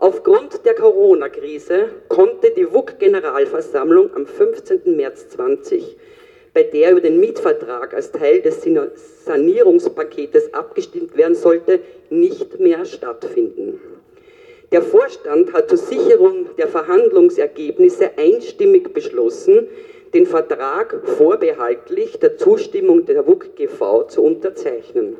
Aufgrund 0.00 0.64
der 0.64 0.72
Corona-Krise 0.72 1.90
konnte 2.08 2.52
die 2.52 2.72
WUK-Generalversammlung 2.72 4.08
am 4.14 4.24
15. 4.24 4.96
März 4.96 5.28
20, 5.28 5.98
bei 6.54 6.62
der 6.62 6.92
über 6.92 7.02
den 7.02 7.20
Mietvertrag 7.20 7.92
als 7.92 8.10
Teil 8.10 8.40
des 8.40 8.66
Sanierungspaketes 9.26 10.54
abgestimmt 10.54 11.18
werden 11.18 11.34
sollte, 11.34 11.80
nicht 12.08 12.58
mehr 12.58 12.86
stattfinden. 12.86 13.78
Der 14.72 14.80
Vorstand 14.80 15.52
hat 15.52 15.68
zur 15.68 15.76
Sicherung 15.76 16.46
der 16.56 16.68
Verhandlungsergebnisse 16.68 18.12
einstimmig 18.16 18.94
beschlossen, 18.94 19.68
den 20.14 20.24
Vertrag 20.24 20.98
vorbehaltlich 21.04 22.18
der 22.18 22.38
Zustimmung 22.38 23.04
der 23.04 23.26
WUK 23.26 23.54
GV 23.54 24.04
zu 24.04 24.24
unterzeichnen 24.24 25.18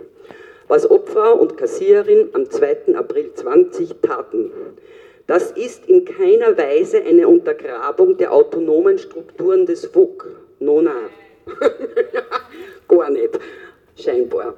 was 0.71 0.89
Opfer 0.89 1.39
und 1.39 1.57
Kassiererin 1.57 2.29
am 2.33 2.49
2. 2.49 2.95
April 2.95 3.35
20 3.35 3.97
taten. 4.03 4.53
Das 5.27 5.51
ist 5.51 5.89
in 5.89 6.05
keiner 6.05 6.57
Weise 6.57 7.03
eine 7.03 7.27
Untergrabung 7.27 8.17
der 8.17 8.33
autonomen 8.33 8.97
Strukturen 8.97 9.67
des 9.67 9.93
WUK. 9.95 10.29
Nona. 10.61 10.95
Gar 12.89 13.11
nicht. 13.11 13.39
Scheinbar. 13.97 14.55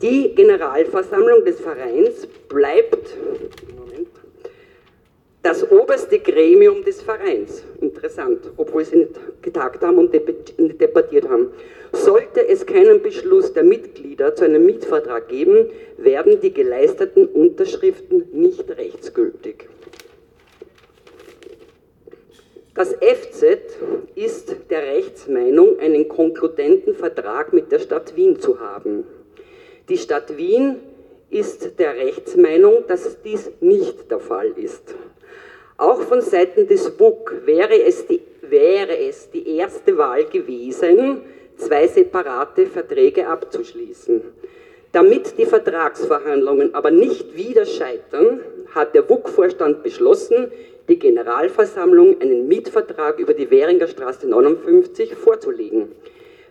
Die 0.00 0.32
Generalversammlung 0.34 1.44
des 1.44 1.60
Vereins 1.60 2.28
bleibt 2.48 3.16
das 5.42 5.68
oberste 5.70 6.20
Gremium 6.20 6.84
des 6.84 7.02
Vereins. 7.02 7.64
Interessant, 7.80 8.50
obwohl 8.56 8.84
sie 8.84 8.98
nicht 8.98 9.42
getagt 9.42 9.82
haben 9.82 9.98
und 9.98 10.12
debattiert 10.12 11.28
haben. 11.28 11.48
Sollte 11.92 12.46
es 12.46 12.66
keinen 12.66 13.02
Beschluss 13.02 13.52
der 13.52 13.64
Mitglieder 13.64 14.34
zu 14.34 14.44
einem 14.44 14.66
Mietvertrag 14.66 15.28
geben, 15.28 15.70
werden 15.96 16.40
die 16.40 16.52
geleisteten 16.52 17.26
Unterschriften 17.26 18.28
nicht 18.32 18.68
rechtsgültig. 18.70 19.68
Das 22.74 22.94
FZ 22.94 23.44
ist 24.14 24.54
der 24.70 24.82
Rechtsmeinung, 24.82 25.80
einen 25.80 26.08
konkludenten 26.08 26.94
Vertrag 26.94 27.52
mit 27.52 27.72
der 27.72 27.80
Stadt 27.80 28.14
Wien 28.14 28.38
zu 28.38 28.60
haben. 28.60 29.04
Die 29.88 29.98
Stadt 29.98 30.36
Wien 30.36 30.76
ist 31.30 31.78
der 31.78 31.96
Rechtsmeinung, 31.96 32.84
dass 32.86 33.20
dies 33.22 33.50
nicht 33.60 34.10
der 34.10 34.20
Fall 34.20 34.52
ist. 34.56 34.94
Auch 35.76 36.02
von 36.02 36.20
Seiten 36.20 36.68
des 36.68 36.98
WUK 36.98 37.42
wäre 37.46 37.82
es 37.82 38.06
die, 38.06 38.20
wäre 38.42 38.96
es 38.96 39.30
die 39.30 39.56
erste 39.56 39.96
Wahl 39.98 40.24
gewesen, 40.26 41.22
zwei 41.58 41.86
separate 41.86 42.66
Verträge 42.66 43.26
abzuschließen. 43.26 44.22
Damit 44.92 45.36
die 45.38 45.44
Vertragsverhandlungen 45.44 46.74
aber 46.74 46.90
nicht 46.90 47.36
wieder 47.36 47.66
scheitern, 47.66 48.40
hat 48.74 48.94
der 48.94 49.08
WUK-Vorstand 49.08 49.82
beschlossen, 49.82 50.50
die 50.88 50.98
Generalversammlung 50.98 52.20
einen 52.20 52.48
Mietvertrag 52.48 53.18
über 53.18 53.34
die 53.34 53.50
Währinger 53.50 53.88
Straße 53.88 54.26
59 54.26 55.14
vorzulegen. 55.14 55.92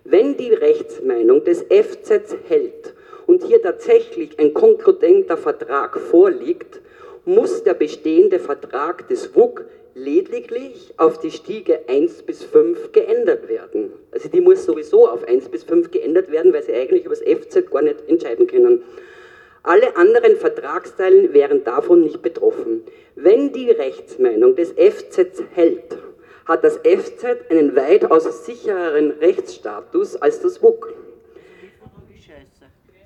Wenn 0.04 0.38
die 0.38 0.54
Rechtsmeinung 0.54 1.44
des 1.44 1.64
FZ 1.64 2.38
hält 2.48 2.94
und 3.26 3.44
hier 3.44 3.62
tatsächlich 3.62 4.38
ein 4.40 4.54
konkludenter 4.54 5.38
Vertrag 5.38 6.00
vorliegt, 6.00 6.80
muss 7.26 7.64
der 7.64 7.74
bestehende 7.74 8.40
Vertrag 8.40 9.08
des 9.10 9.36
WUK 9.36 9.66
lediglich 9.98 10.94
auf 10.98 11.20
die 11.20 11.32
Stiege 11.32 11.82
1 11.88 12.24
bis 12.24 12.44
5 12.44 12.92
geändert 12.92 13.50
werden. 13.50 13.92
Also 14.12 14.30
die 14.30 14.42
muss 14.42 14.64
sowieso 14.64 15.10
auf 15.10 15.28
1 15.28 15.50
bis 15.50 15.64
5 15.64 15.90
geändert 15.90 16.32
werden, 16.32 16.54
weil 16.54 16.64
sie 16.64 16.74
eigentlich 16.74 17.06
über 17.06 17.16
das 17.16 17.24
FZ 17.24 17.72
gar 17.72 17.82
nicht 17.82 18.08
entscheiden 18.08 18.46
können. 18.48 18.84
Alle 19.64 19.96
anderen 19.98 20.38
Vertragsteilen 20.38 21.34
wären 21.34 21.64
davon 21.64 22.02
nicht 22.02 22.22
betroffen. 22.22 22.84
Wenn 23.16 23.52
die 23.52 23.72
Rechtsmeinung 23.72 24.56
des 24.56 24.72
FZ 24.72 25.44
hält, 25.54 25.98
hat 26.46 26.64
das 26.64 26.78
FZ 26.78 27.50
einen 27.50 27.76
weitaus 27.76 28.46
sichereren 28.46 29.12
Rechtsstatus 29.20 30.16
als 30.16 30.42
das 30.42 30.62
WUK. 30.62 30.94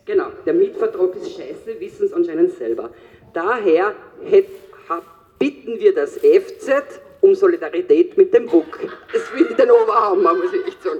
Genau, 0.05 0.27
der 0.45 0.53
Mietvertrag 0.53 1.15
ist 1.15 1.31
scheiße, 1.31 1.79
wissen 1.79 2.05
es 2.07 2.13
anscheinend 2.13 2.51
selber. 2.53 2.89
Daher 3.33 3.95
hätte 4.25 4.51
bitten 5.41 5.79
wir 5.79 5.95
das 5.95 6.19
FZ 6.19 7.01
um 7.21 7.33
Solidarität 7.33 8.15
mit 8.15 8.31
dem 8.31 8.45
BUK. 8.45 8.79
Das 9.11 9.33
will 9.33 9.47
ich 9.49 9.55
den 9.55 9.71
Oberhammer, 9.71 10.35
muss 10.35 10.53
ich 10.53 10.67
echt 10.67 10.83
sagen. 10.83 10.99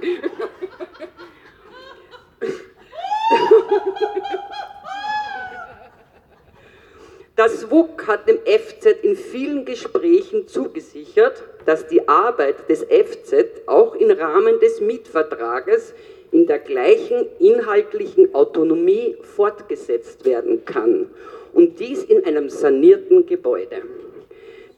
Das 7.36 7.70
WUK 7.70 8.06
hat 8.08 8.28
dem 8.28 8.38
FZ 8.44 8.86
in 9.02 9.14
vielen 9.14 9.64
Gesprächen 9.64 10.48
zugesichert, 10.48 11.44
dass 11.64 11.86
die 11.86 12.08
Arbeit 12.08 12.68
des 12.68 12.80
FZ 12.82 13.62
auch 13.66 13.94
im 13.94 14.10
Rahmen 14.10 14.58
des 14.58 14.80
Mietvertrages 14.80 15.94
in 16.32 16.46
der 16.48 16.58
gleichen 16.58 17.26
inhaltlichen 17.38 18.34
Autonomie 18.34 19.16
fortgesetzt 19.22 20.24
werden 20.24 20.64
kann 20.64 21.10
und 21.52 21.78
dies 21.78 22.02
in 22.02 22.24
einem 22.24 22.50
sanierten 22.50 23.24
Gebäude. 23.24 23.82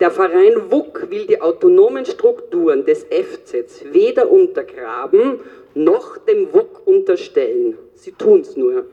Der 0.00 0.10
Verein 0.10 0.70
WUK 0.70 1.08
will 1.08 1.26
die 1.26 1.40
autonomen 1.40 2.04
Strukturen 2.04 2.84
des 2.84 3.04
FZ 3.04 3.92
weder 3.92 4.28
untergraben 4.30 5.40
noch 5.74 6.18
dem 6.18 6.52
WUK 6.52 6.86
unterstellen. 6.86 7.78
Sie 7.94 8.12
tun 8.12 8.40
es 8.40 8.56
nur. 8.56 8.86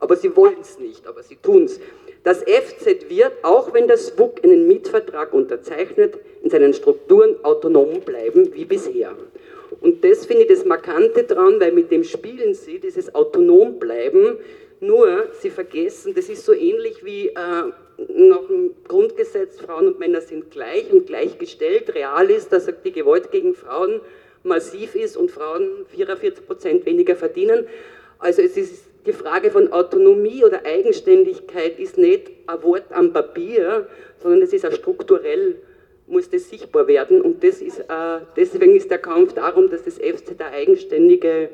Aber 0.00 0.16
sie 0.16 0.34
wollen 0.34 0.60
es 0.60 0.78
nicht, 0.78 1.06
aber 1.06 1.22
sie 1.22 1.36
tun 1.36 1.64
es. 1.64 1.78
Das 2.24 2.42
FZ 2.42 3.08
wird, 3.08 3.32
auch 3.42 3.72
wenn 3.72 3.86
das 3.86 4.18
WUK 4.18 4.42
einen 4.42 4.66
Mietvertrag 4.66 5.32
unterzeichnet, 5.32 6.18
in 6.42 6.50
seinen 6.50 6.74
Strukturen 6.74 7.36
autonom 7.44 8.00
bleiben 8.00 8.52
wie 8.52 8.64
bisher. 8.64 9.14
Und 9.80 10.04
das 10.04 10.26
finde 10.26 10.42
ich 10.42 10.48
das 10.48 10.64
Markante 10.64 11.24
dran, 11.24 11.60
weil 11.60 11.72
mit 11.72 11.90
dem 11.90 12.04
spielen 12.04 12.54
sie, 12.54 12.80
dieses 12.80 13.14
autonom 13.14 13.78
bleiben, 13.78 14.38
nur 14.80 15.28
sie 15.40 15.50
vergessen, 15.50 16.14
das 16.14 16.28
ist 16.28 16.44
so 16.44 16.52
ähnlich 16.52 17.04
wie 17.04 17.28
äh, 17.28 17.34
nach 18.08 18.46
dem 18.46 18.74
Grundgesetz, 18.86 19.60
Frauen 19.60 19.88
und 19.88 19.98
Männer 19.98 20.20
sind 20.20 20.50
gleich 20.50 20.92
und 20.92 21.06
gleichgestellt. 21.06 21.94
Real 21.94 22.30
ist, 22.30 22.52
dass 22.52 22.68
die 22.84 22.92
Gewalt 22.92 23.30
gegen 23.30 23.54
Frauen 23.54 24.00
massiv 24.42 24.94
ist 24.94 25.16
und 25.16 25.30
Frauen 25.30 25.86
44 25.88 26.46
Prozent 26.46 26.86
weniger 26.86 27.16
verdienen. 27.16 27.66
Also 28.18 28.42
es 28.42 28.56
ist 28.56 28.84
die 29.06 29.12
Frage 29.12 29.50
von 29.50 29.72
Autonomie 29.72 30.44
oder 30.44 30.64
Eigenständigkeit 30.64 31.78
ist 31.78 31.98
nicht 31.98 32.30
ein 32.46 32.62
Wort 32.62 32.84
am 32.90 33.12
Papier, 33.12 33.86
sondern 34.22 34.42
es 34.42 34.52
ist 34.52 34.66
auch 34.66 34.72
strukturell, 34.72 35.56
muss 36.06 36.28
das 36.28 36.50
sichtbar 36.50 36.86
werden 36.86 37.22
und 37.22 37.42
das 37.44 37.62
ist, 37.62 37.80
äh, 37.80 38.18
deswegen 38.36 38.76
ist 38.76 38.90
der 38.90 38.98
Kampf 38.98 39.32
darum, 39.34 39.70
dass 39.70 39.84
das 39.84 39.94
FZ 39.98 40.40
eine 40.40 40.50
eigenständige 40.50 41.50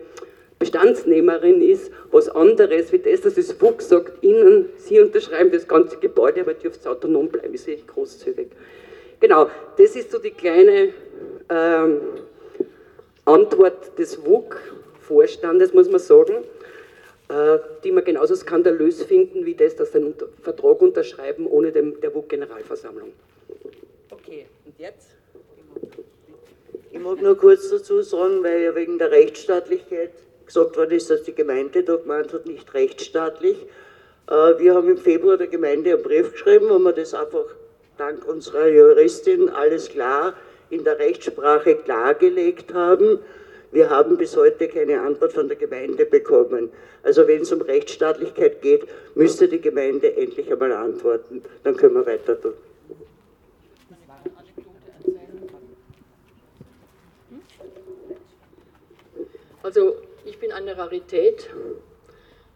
Bestandsnehmerin 0.58 1.60
ist, 1.60 1.92
was 2.10 2.28
anderes 2.28 2.90
wie 2.90 2.98
das, 2.98 3.20
dass 3.20 3.34
das 3.34 3.60
WUK 3.60 3.82
sagt, 3.82 4.22
Ihnen, 4.22 4.70
Sie 4.78 4.98
unterschreiben 5.00 5.52
das 5.52 5.68
ganze 5.68 5.98
Gebäude, 5.98 6.40
aber 6.40 6.54
dürft 6.54 6.86
autonom 6.86 7.28
bleiben, 7.28 7.52
ist 7.52 7.68
echt 7.68 7.86
großzügig. 7.86 8.48
Genau, 9.20 9.50
das 9.76 9.96
ist 9.96 10.10
so 10.10 10.18
die 10.18 10.30
kleine 10.30 10.94
ähm, 11.50 12.00
Antwort 13.26 13.98
des 13.98 14.25
WUK-Vorstandes, 14.25 15.75
muss 15.75 15.90
man 15.90 16.00
sagen, 16.00 16.36
äh, 17.28 17.58
die 17.84 17.92
wir 17.92 18.02
genauso 18.02 18.34
skandalös 18.34 19.02
finden, 19.02 19.44
wie 19.44 19.54
das, 19.54 19.76
dass 19.76 19.92
sie 19.92 19.98
einen 19.98 20.14
Vertrag 20.42 20.80
unterschreiben 20.80 21.46
ohne 21.46 21.72
dem, 21.72 22.00
der 22.00 22.14
WUK-Generalversammlung. 22.14 23.12
Okay, 24.10 24.46
und 24.64 24.78
jetzt? 24.78 25.08
Ich 26.92 26.98
mag 26.98 27.20
nur 27.20 27.36
kurz 27.36 27.68
dazu 27.68 28.00
sagen, 28.00 28.42
weil 28.42 28.62
ja 28.62 28.75
wegen 28.75 28.98
der 28.98 29.10
Rechtsstaatlichkeit 29.10 30.12
gesagt 30.46 30.76
worden 30.76 30.92
ist, 30.92 31.10
dass 31.10 31.22
die 31.24 31.34
Gemeinde 31.34 31.82
da 31.82 31.96
gemeint 31.96 32.32
hat, 32.32 32.46
nicht 32.46 32.72
rechtsstaatlich. 32.72 33.56
Äh, 34.28 34.58
wir 34.58 34.74
haben 34.74 34.88
im 34.88 34.98
Februar 34.98 35.36
der 35.36 35.48
Gemeinde 35.48 35.94
einen 35.94 36.02
Brief 36.02 36.32
geschrieben, 36.32 36.68
wo 36.70 36.78
wir 36.78 36.92
das 36.92 37.14
einfach 37.14 37.44
dank 37.98 38.26
unserer 38.26 38.68
Juristin 38.68 39.48
alles 39.48 39.88
klar 39.88 40.34
in 40.70 40.84
der 40.84 40.98
Rechtssprache 40.98 41.76
klargelegt 41.76 42.72
haben. 42.74 43.20
Wir 43.72 43.90
haben 43.90 44.16
bis 44.16 44.36
heute 44.36 44.68
keine 44.68 45.00
Antwort 45.00 45.32
von 45.32 45.48
der 45.48 45.56
Gemeinde 45.56 46.06
bekommen. 46.06 46.70
Also 47.02 47.26
wenn 47.28 47.42
es 47.42 47.52
um 47.52 47.60
Rechtsstaatlichkeit 47.60 48.62
geht, 48.62 48.86
müsste 49.14 49.48
die 49.48 49.60
Gemeinde 49.60 50.16
endlich 50.16 50.50
einmal 50.50 50.72
antworten. 50.72 51.42
Dann 51.62 51.76
können 51.76 51.94
wir 51.94 52.06
weiter 52.06 52.40
tun. 52.40 52.54
Also 59.62 59.96
ich 60.36 60.40
bin 60.40 60.52
eine 60.52 60.76
Rarität. 60.76 61.48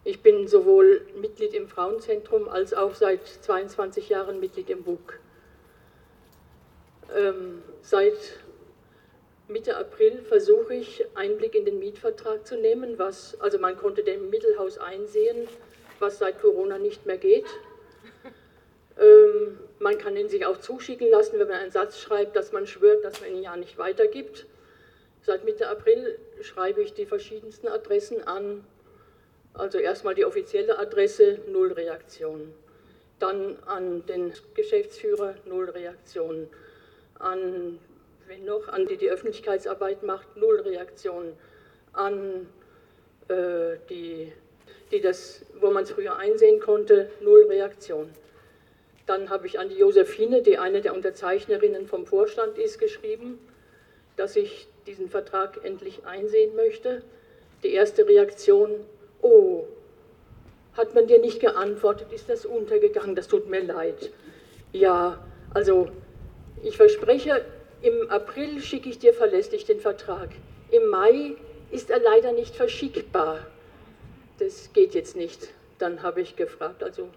Ich 0.03 0.21
bin 0.21 0.47
sowohl 0.47 1.01
Mitglied 1.19 1.55
im 1.55 1.67
Frauenzentrum 1.67 2.47
als 2.47 2.75
auch 2.75 2.93
seit 2.93 3.27
22 3.27 4.07
Jahren 4.07 4.39
Mitglied 4.39 4.69
im 4.69 4.85
WUK. 4.85 5.19
Ähm, 7.15 7.63
seit 7.81 8.37
Mitte 9.47 9.77
April 9.77 10.21
versuche 10.21 10.75
ich, 10.75 11.03
Einblick 11.15 11.55
in 11.55 11.65
den 11.65 11.79
Mietvertrag 11.79 12.45
zu 12.45 12.55
nehmen, 12.55 12.99
was, 12.99 13.41
also 13.41 13.57
man 13.57 13.75
konnte 13.77 14.03
dem 14.03 14.29
Mittelhaus 14.29 14.77
einsehen, 14.77 15.47
was 15.97 16.19
seit 16.19 16.39
Corona 16.39 16.77
nicht 16.77 17.07
mehr 17.07 17.17
geht. 17.17 17.47
Ähm, 18.99 19.57
man 19.79 19.97
kann 19.97 20.15
ihn 20.15 20.29
sich 20.29 20.45
auch 20.45 20.57
zuschicken 20.57 21.09
lassen, 21.09 21.39
wenn 21.39 21.47
man 21.47 21.57
einen 21.57 21.71
Satz 21.71 21.97
schreibt, 21.99 22.35
dass 22.35 22.51
man 22.51 22.67
schwört, 22.67 23.03
dass 23.03 23.21
man 23.21 23.31
ihn 23.31 23.41
ja 23.41 23.57
nicht 23.57 23.79
weitergibt. 23.79 24.45
Seit 25.23 25.43
Mitte 25.45 25.67
April 25.69 26.19
schreibe 26.43 26.81
ich 26.81 26.93
die 26.93 27.05
verschiedensten 27.05 27.67
Adressen 27.67 28.25
an. 28.27 28.63
Also 29.53 29.79
erstmal 29.79 30.15
die 30.15 30.25
offizielle 30.25 30.79
Adresse, 30.79 31.39
null 31.47 31.73
Reaktion. 31.73 32.53
Dann 33.19 33.57
an 33.65 34.05
den 34.05 34.33
Geschäftsführer, 34.53 35.35
null 35.45 35.69
Reaktion. 35.69 36.47
An, 37.19 37.79
wen 38.27 38.45
noch, 38.45 38.67
an 38.69 38.87
die 38.87 38.97
die 38.97 39.09
Öffentlichkeitsarbeit 39.09 40.03
macht, 40.03 40.37
null 40.37 40.61
Reaktion. 40.61 41.33
An 41.93 42.47
äh, 43.27 43.77
die, 43.89 44.31
die 44.91 45.01
das, 45.01 45.45
wo 45.59 45.69
man 45.69 45.83
es 45.83 45.91
früher 45.91 46.15
einsehen 46.17 46.59
konnte, 46.59 47.09
null 47.21 47.45
Reaktion. 47.47 48.09
Dann 49.05 49.29
habe 49.29 49.47
ich 49.47 49.59
an 49.59 49.69
die 49.69 49.75
Josephine, 49.75 50.41
die 50.41 50.57
eine 50.57 50.81
der 50.81 50.93
Unterzeichnerinnen 50.93 51.87
vom 51.87 52.05
Vorstand 52.05 52.57
ist, 52.57 52.79
geschrieben, 52.79 53.39
dass 54.15 54.35
ich 54.35 54.67
diesen 54.87 55.09
Vertrag 55.09 55.63
endlich 55.63 56.05
einsehen 56.05 56.55
möchte. 56.55 57.03
Die 57.63 57.73
erste 57.73 58.07
Reaktion, 58.07 58.71
oh, 59.21 59.65
hat 60.73 60.95
man 60.95 61.07
dir 61.07 61.19
nicht 61.19 61.39
geantwortet, 61.39 62.11
ist 62.11 62.29
das 62.29 62.45
untergegangen, 62.45 63.15
das 63.15 63.27
tut 63.27 63.49
mir 63.49 63.61
leid. 63.63 64.11
Ja, 64.71 65.23
also 65.53 65.89
ich 66.63 66.77
verspreche, 66.77 67.45
im 67.81 68.09
April 68.09 68.61
schicke 68.61 68.89
ich 68.89 68.99
dir 68.99 69.13
verlässlich 69.13 69.65
den 69.65 69.79
Vertrag. 69.79 70.29
Im 70.71 70.87
Mai 70.87 71.35
ist 71.71 71.89
er 71.89 71.99
leider 71.99 72.31
nicht 72.31 72.55
verschickbar. 72.55 73.45
Das 74.39 74.71
geht 74.73 74.93
jetzt 74.93 75.15
nicht. 75.15 75.49
Dann 75.79 76.03
habe 76.03 76.21
ich 76.21 76.35
gefragt, 76.35 76.83
also 76.83 77.09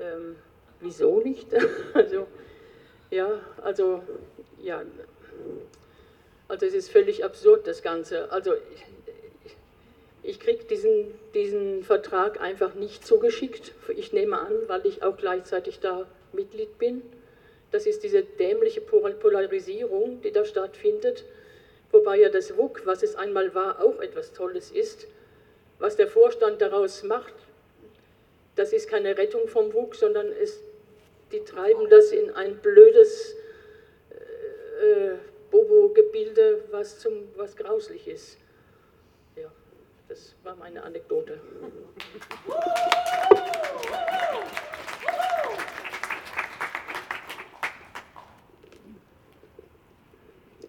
ähm, 0.00 0.36
wieso 0.80 1.20
nicht? 1.20 1.48
also 1.94 2.26
ja, 3.10 3.28
also 3.62 4.02
ja, 4.62 4.82
also 6.48 6.66
es 6.66 6.74
ist 6.74 6.90
völlig 6.90 7.24
absurd, 7.24 7.66
das 7.66 7.82
Ganze. 7.82 8.30
Also 8.30 8.54
ich, 8.54 9.56
ich 10.22 10.40
kriege 10.40 10.64
diesen, 10.64 11.14
diesen 11.34 11.82
Vertrag 11.82 12.40
einfach 12.40 12.74
nicht 12.74 13.06
zugeschickt. 13.06 13.72
Ich 13.96 14.12
nehme 14.12 14.38
an, 14.38 14.54
weil 14.68 14.86
ich 14.86 15.02
auch 15.02 15.16
gleichzeitig 15.16 15.80
da 15.80 16.06
Mitglied 16.32 16.78
bin. 16.78 17.02
Das 17.72 17.86
ist 17.86 18.04
diese 18.04 18.22
dämliche 18.22 18.80
Polarisierung, 18.80 20.20
die 20.22 20.30
da 20.30 20.44
stattfindet. 20.44 21.24
Wobei 21.90 22.18
ja 22.18 22.28
das 22.28 22.56
WUK, 22.56 22.82
was 22.84 23.02
es 23.02 23.16
einmal 23.16 23.54
war, 23.54 23.82
auch 23.82 24.00
etwas 24.00 24.32
Tolles 24.32 24.70
ist. 24.70 25.08
Was 25.78 25.96
der 25.96 26.06
Vorstand 26.06 26.60
daraus 26.62 27.02
macht, 27.02 27.34
das 28.54 28.72
ist 28.72 28.88
keine 28.88 29.18
Rettung 29.18 29.48
vom 29.48 29.74
WUK, 29.74 29.94
sondern 29.96 30.28
es, 30.32 30.60
die 31.32 31.40
treiben 31.40 31.90
das 31.90 32.12
in 32.12 32.30
ein 32.30 32.56
blödes 32.58 33.34
äh, 34.80 34.86
äh 34.86 35.14
Bobo-Gebilde, 35.50 36.64
was, 36.70 36.98
zum, 36.98 37.12
was 37.36 37.56
grauslich 37.56 38.06
ist. 38.08 38.38
Ja, 39.36 39.50
das 40.08 40.34
war 40.42 40.56
meine 40.56 40.82
Anekdote. 40.82 41.40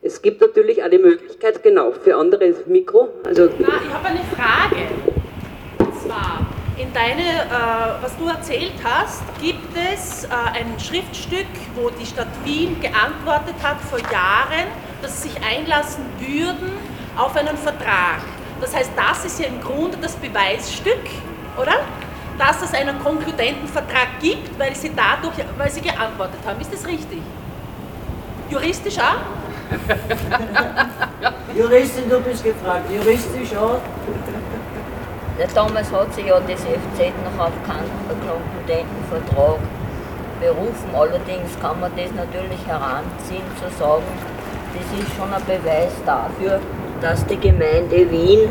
Es 0.02 0.22
gibt 0.22 0.40
natürlich 0.40 0.82
eine 0.84 1.00
Möglichkeit, 1.00 1.62
genau, 1.64 1.92
für 1.92 2.16
andere 2.16 2.54
Mikro. 2.66 3.10
Also 3.26 3.50
Na, 3.60 3.68
ich 3.68 3.94
habe 3.94 4.08
eine 4.08 4.24
Frage. 4.24 4.88
Und 5.80 6.00
zwar, 6.00 6.47
in 6.78 6.94
deine, 6.94 7.22
äh, 7.22 8.02
was 8.02 8.16
du 8.18 8.28
erzählt 8.28 8.74
hast, 8.84 9.24
gibt 9.42 9.76
es 9.76 10.26
äh, 10.26 10.28
ein 10.54 10.80
Schriftstück, 10.80 11.48
wo 11.76 11.90
die 11.90 12.06
Stadt 12.06 12.28
Wien 12.44 12.80
geantwortet 12.80 13.56
hat 13.64 13.82
vor 13.82 14.00
Jahren, 14.00 14.68
dass 15.02 15.24
sie 15.24 15.30
sich 15.30 15.42
einlassen 15.44 16.06
würden 16.20 16.72
auf 17.18 17.36
einen 17.36 17.58
Vertrag. 17.58 18.22
Das 18.62 18.76
heißt, 18.76 18.92
das 18.96 19.26
ist 19.26 19.40
ja 19.40 19.48
im 19.48 19.60
Grunde 19.62 19.98
das 20.00 20.16
Beweisstück, 20.16 21.02
oder? 21.60 21.80
Dass 22.38 22.62
es 22.62 22.74
einen 22.74 23.00
konkludenten 23.00 23.68
Vertrag 23.68 24.20
gibt, 24.22 24.58
weil 24.60 24.76
sie 24.76 24.92
dadurch, 24.96 25.34
weil 25.58 25.72
sie 25.72 25.82
geantwortet 25.82 26.40
haben. 26.46 26.62
Ist 26.62 26.72
das 26.72 26.86
richtig? 26.86 27.22
Juristisch 28.50 29.00
auch? 29.00 29.18
Juristin, 31.58 32.10
du 32.10 32.22
bist 32.22 32.44
gefragt. 32.44 32.86
Juristisch 32.92 33.56
auch? 33.56 33.82
Damals 35.54 35.92
hat 35.92 36.14
sich 36.14 36.26
ja 36.26 36.40
das 36.40 36.62
FZ 36.62 37.14
noch 37.24 37.46
auf 37.46 37.54
keinen 37.66 37.90
kompetenten 38.28 39.04
Vertrag 39.10 39.60
berufen. 40.40 40.90
Allerdings 40.94 41.60
kann 41.60 41.80
man 41.80 41.92
das 41.96 42.12
natürlich 42.12 42.66
heranziehen, 42.66 43.44
zu 43.56 43.70
sagen, 43.78 44.04
das 44.74 45.00
ist 45.00 45.16
schon 45.16 45.32
ein 45.32 45.44
Beweis 45.46 45.94
dafür, 46.06 46.60
dass 47.02 47.26
die 47.26 47.40
Gemeinde 47.40 48.10
Wien 48.10 48.50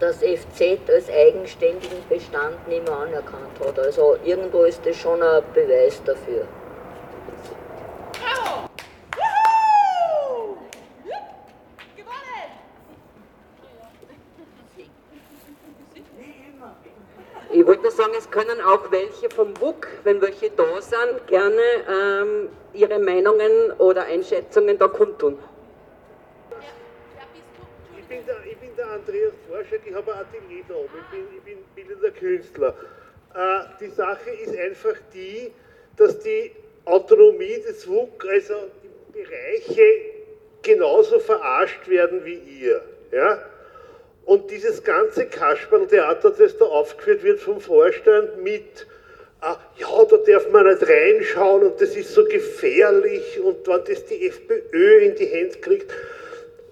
das 0.00 0.18
FZ 0.18 0.88
als 0.88 1.10
eigenständigen 1.10 1.98
Bestand 2.08 2.68
nicht 2.68 2.84
mehr 2.84 2.96
anerkannt 2.96 3.58
hat. 3.58 3.78
Also 3.78 4.16
irgendwo 4.24 4.62
ist 4.62 4.84
das 4.86 4.96
schon 4.96 5.22
ein 5.22 5.42
Beweis 5.54 6.00
dafür. 6.04 6.46
Ich 17.50 17.66
wollte 17.66 17.82
nur 17.82 17.90
sagen, 18.08 18.14
es 18.18 18.30
können 18.30 18.60
auch 18.60 18.90
welche 18.90 19.28
vom 19.30 19.58
WUK, 19.60 19.86
wenn 20.04 20.20
welche 20.20 20.50
da 20.50 20.80
sind, 20.80 21.26
gerne 21.26 21.62
ähm, 21.88 22.48
ihre 22.72 22.98
Meinungen 22.98 23.72
oder 23.78 24.04
Einschätzungen 24.04 24.78
da 24.78 24.88
kundtun. 24.88 25.38
Ich 27.98 28.04
bin 28.06 28.24
der, 28.26 28.36
ich 28.50 28.56
bin 28.58 28.74
der 28.76 28.90
Andreas 28.90 29.32
Forschek, 29.48 29.82
ich 29.84 29.94
habe 29.94 30.12
ein 30.12 30.20
Atelier 30.20 30.64
da 30.68 30.74
oben, 30.74 30.90
ich 31.02 31.16
bin, 31.16 31.26
ich 31.36 31.42
bin 31.42 31.58
bildender 31.74 32.10
Künstler. 32.10 32.74
Äh, 33.34 33.60
die 33.80 33.90
Sache 33.90 34.30
ist 34.30 34.56
einfach 34.56 34.94
die, 35.12 35.52
dass 35.96 36.18
die 36.20 36.52
Autonomie 36.84 37.62
des 37.66 37.86
WUK, 37.86 38.24
also 38.30 38.54
die 38.82 39.18
Bereiche, 39.18 39.82
genauso 40.62 41.18
verarscht 41.18 41.86
werden 41.88 42.24
wie 42.24 42.38
ihr. 42.38 42.82
Ja? 43.12 43.38
Und 44.28 44.50
dieses 44.50 44.84
ganze 44.84 45.24
Kasperltheater, 45.24 46.32
das 46.32 46.58
da 46.58 46.66
aufgeführt 46.66 47.22
wird 47.22 47.40
vom 47.40 47.62
Vorstand 47.62 48.42
mit, 48.44 48.86
ah, 49.40 49.56
ja, 49.78 50.04
da 50.04 50.18
darf 50.18 50.50
man 50.50 50.66
nicht 50.66 50.86
reinschauen 50.86 51.62
und 51.62 51.80
das 51.80 51.96
ist 51.96 52.12
so 52.12 52.26
gefährlich 52.26 53.40
und 53.42 53.66
wenn 53.66 53.84
das 53.84 54.04
die 54.04 54.28
FPÖ 54.28 54.98
in 54.98 55.14
die 55.14 55.24
Hände 55.24 55.56
kriegt, 55.56 55.90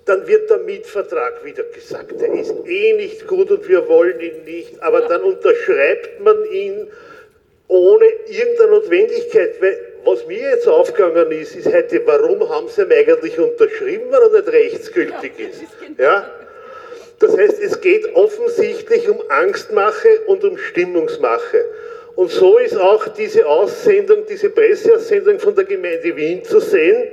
dann 0.04 0.26
wird 0.26 0.50
der 0.50 0.58
Mietvertrag 0.58 1.46
wieder 1.46 1.62
gesagt, 1.62 2.20
der 2.20 2.30
ist 2.34 2.52
eh 2.66 2.92
nicht 2.92 3.26
gut 3.26 3.50
und 3.50 3.66
wir 3.66 3.88
wollen 3.88 4.20
ihn 4.20 4.44
nicht, 4.44 4.82
aber 4.82 5.00
dann 5.08 5.22
unterschreibt 5.22 6.20
man 6.20 6.44
ihn 6.52 6.88
ohne 7.68 8.04
irgendeine 8.26 8.72
Notwendigkeit, 8.72 9.62
weil 9.62 9.94
was 10.04 10.26
mir 10.26 10.50
jetzt 10.50 10.68
aufgegangen 10.68 11.32
ist, 11.32 11.56
ist 11.56 11.72
heute, 11.72 12.02
warum 12.04 12.46
haben 12.50 12.68
sie 12.68 12.82
ihn 12.82 12.92
eigentlich 12.92 13.38
unterschrieben, 13.38 14.12
wenn 14.12 14.20
er 14.20 14.42
nicht 14.42 14.48
rechtsgültig 14.52 15.32
ist? 15.38 15.62
Ja? 15.96 16.30
Das 17.18 17.36
heißt, 17.36 17.60
es 17.60 17.80
geht 17.80 18.14
offensichtlich 18.14 19.08
um 19.08 19.22
Angstmache 19.28 20.20
und 20.26 20.44
um 20.44 20.58
Stimmungsmache. 20.58 21.64
Und 22.14 22.30
so 22.30 22.58
ist 22.58 22.76
auch 22.76 23.08
diese 23.08 23.46
Aussendung, 23.46 24.24
diese 24.26 24.50
Presseaussendung 24.50 25.38
von 25.38 25.54
der 25.54 25.64
Gemeinde 25.64 26.16
Wien 26.16 26.44
zu 26.44 26.60
sehen, 26.60 27.10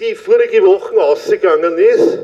die 0.00 0.14
vorige 0.14 0.62
Woche 0.64 0.94
ausgegangen 0.96 1.78
ist. 1.78 2.18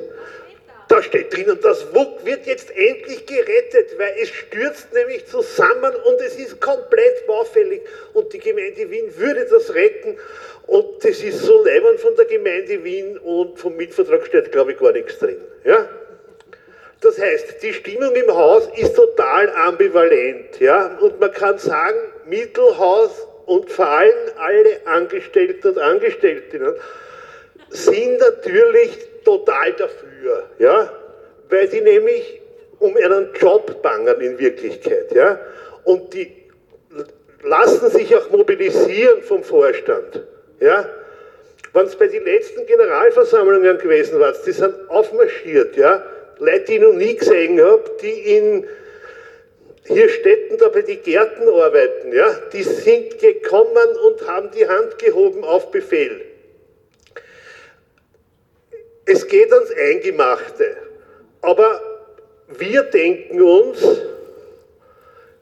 Da 0.88 1.02
steht 1.02 1.34
drinnen, 1.34 1.58
das 1.62 1.86
WUK 1.94 2.26
wird 2.26 2.44
jetzt 2.44 2.70
endlich 2.76 3.24
gerettet, 3.24 3.98
weil 3.98 4.14
es 4.20 4.28
stürzt 4.28 4.92
nämlich 4.92 5.26
zusammen 5.26 5.94
und 6.04 6.20
es 6.20 6.36
ist 6.36 6.60
komplett 6.60 7.26
baufällig. 7.26 7.80
Und 8.12 8.30
die 8.34 8.38
Gemeinde 8.38 8.90
Wien 8.90 9.10
würde 9.16 9.46
das 9.46 9.74
retten. 9.74 10.18
Und 10.66 11.02
das 11.02 11.22
ist 11.22 11.40
so 11.40 11.64
leibend 11.64 11.98
von 11.98 12.14
der 12.14 12.26
Gemeinde 12.26 12.84
Wien 12.84 13.16
und 13.18 13.58
vom 13.58 13.74
Mietvertrag 13.76 14.26
steht, 14.26 14.52
glaube 14.52 14.72
ich, 14.72 14.78
gar 14.78 14.92
nichts 14.92 15.18
drin. 15.18 15.38
Ja? 15.64 15.88
Das 17.02 17.18
heißt, 17.18 17.62
die 17.62 17.72
Stimmung 17.72 18.14
im 18.14 18.32
Haus 18.32 18.68
ist 18.76 18.94
total 18.94 19.50
ambivalent. 19.50 20.60
Ja? 20.60 20.98
Und 21.00 21.18
man 21.20 21.32
kann 21.32 21.58
sagen, 21.58 21.98
Mittelhaus 22.26 23.26
und 23.46 23.70
vor 23.70 23.88
allem 23.88 24.14
alle 24.38 24.86
Angestellten 24.86 25.68
und 25.68 25.78
Angestellten 25.78 26.76
sind 27.70 28.18
natürlich 28.18 28.96
total 29.24 29.72
dafür. 29.72 30.44
Ja? 30.58 30.92
Weil 31.50 31.68
die 31.68 31.80
nämlich 31.80 32.40
um 32.78 32.96
einen 32.96 33.30
Job 33.34 33.82
bangen 33.82 34.20
in 34.20 34.38
Wirklichkeit. 34.38 35.12
Ja? 35.12 35.40
Und 35.82 36.14
die 36.14 36.30
lassen 37.42 37.90
sich 37.90 38.14
auch 38.14 38.30
mobilisieren 38.30 39.22
vom 39.22 39.42
Vorstand. 39.42 40.22
Ja? 40.60 40.88
Wenn 41.72 41.86
es 41.86 41.96
bei 41.96 42.06
den 42.06 42.24
letzten 42.24 42.64
Generalversammlungen 42.66 43.78
gewesen 43.78 44.20
war, 44.20 44.32
die 44.46 44.52
sind 44.52 44.88
aufmarschiert, 44.88 45.76
ja, 45.76 46.04
Leute, 46.42 46.64
die 46.64 46.74
ich 46.74 46.80
noch 46.80 46.92
nie 46.92 47.14
gesehen 47.14 47.60
habe, 47.60 47.84
die 48.02 48.36
in 48.36 48.66
hier 49.84 50.08
Städten 50.08 50.58
da 50.58 50.68
bei 50.68 50.82
den 50.82 51.00
Gärten 51.02 51.48
arbeiten, 51.48 52.12
ja, 52.12 52.36
die 52.52 52.64
sind 52.64 53.18
gekommen 53.20 53.88
und 54.04 54.26
haben 54.28 54.50
die 54.50 54.66
Hand 54.66 54.98
gehoben 54.98 55.44
auf 55.44 55.70
Befehl. 55.70 56.20
Es 59.04 59.26
geht 59.26 59.52
ans 59.52 59.70
Eingemachte, 59.70 60.76
aber 61.42 61.80
wir 62.48 62.82
denken 62.84 63.40
uns, 63.40 63.78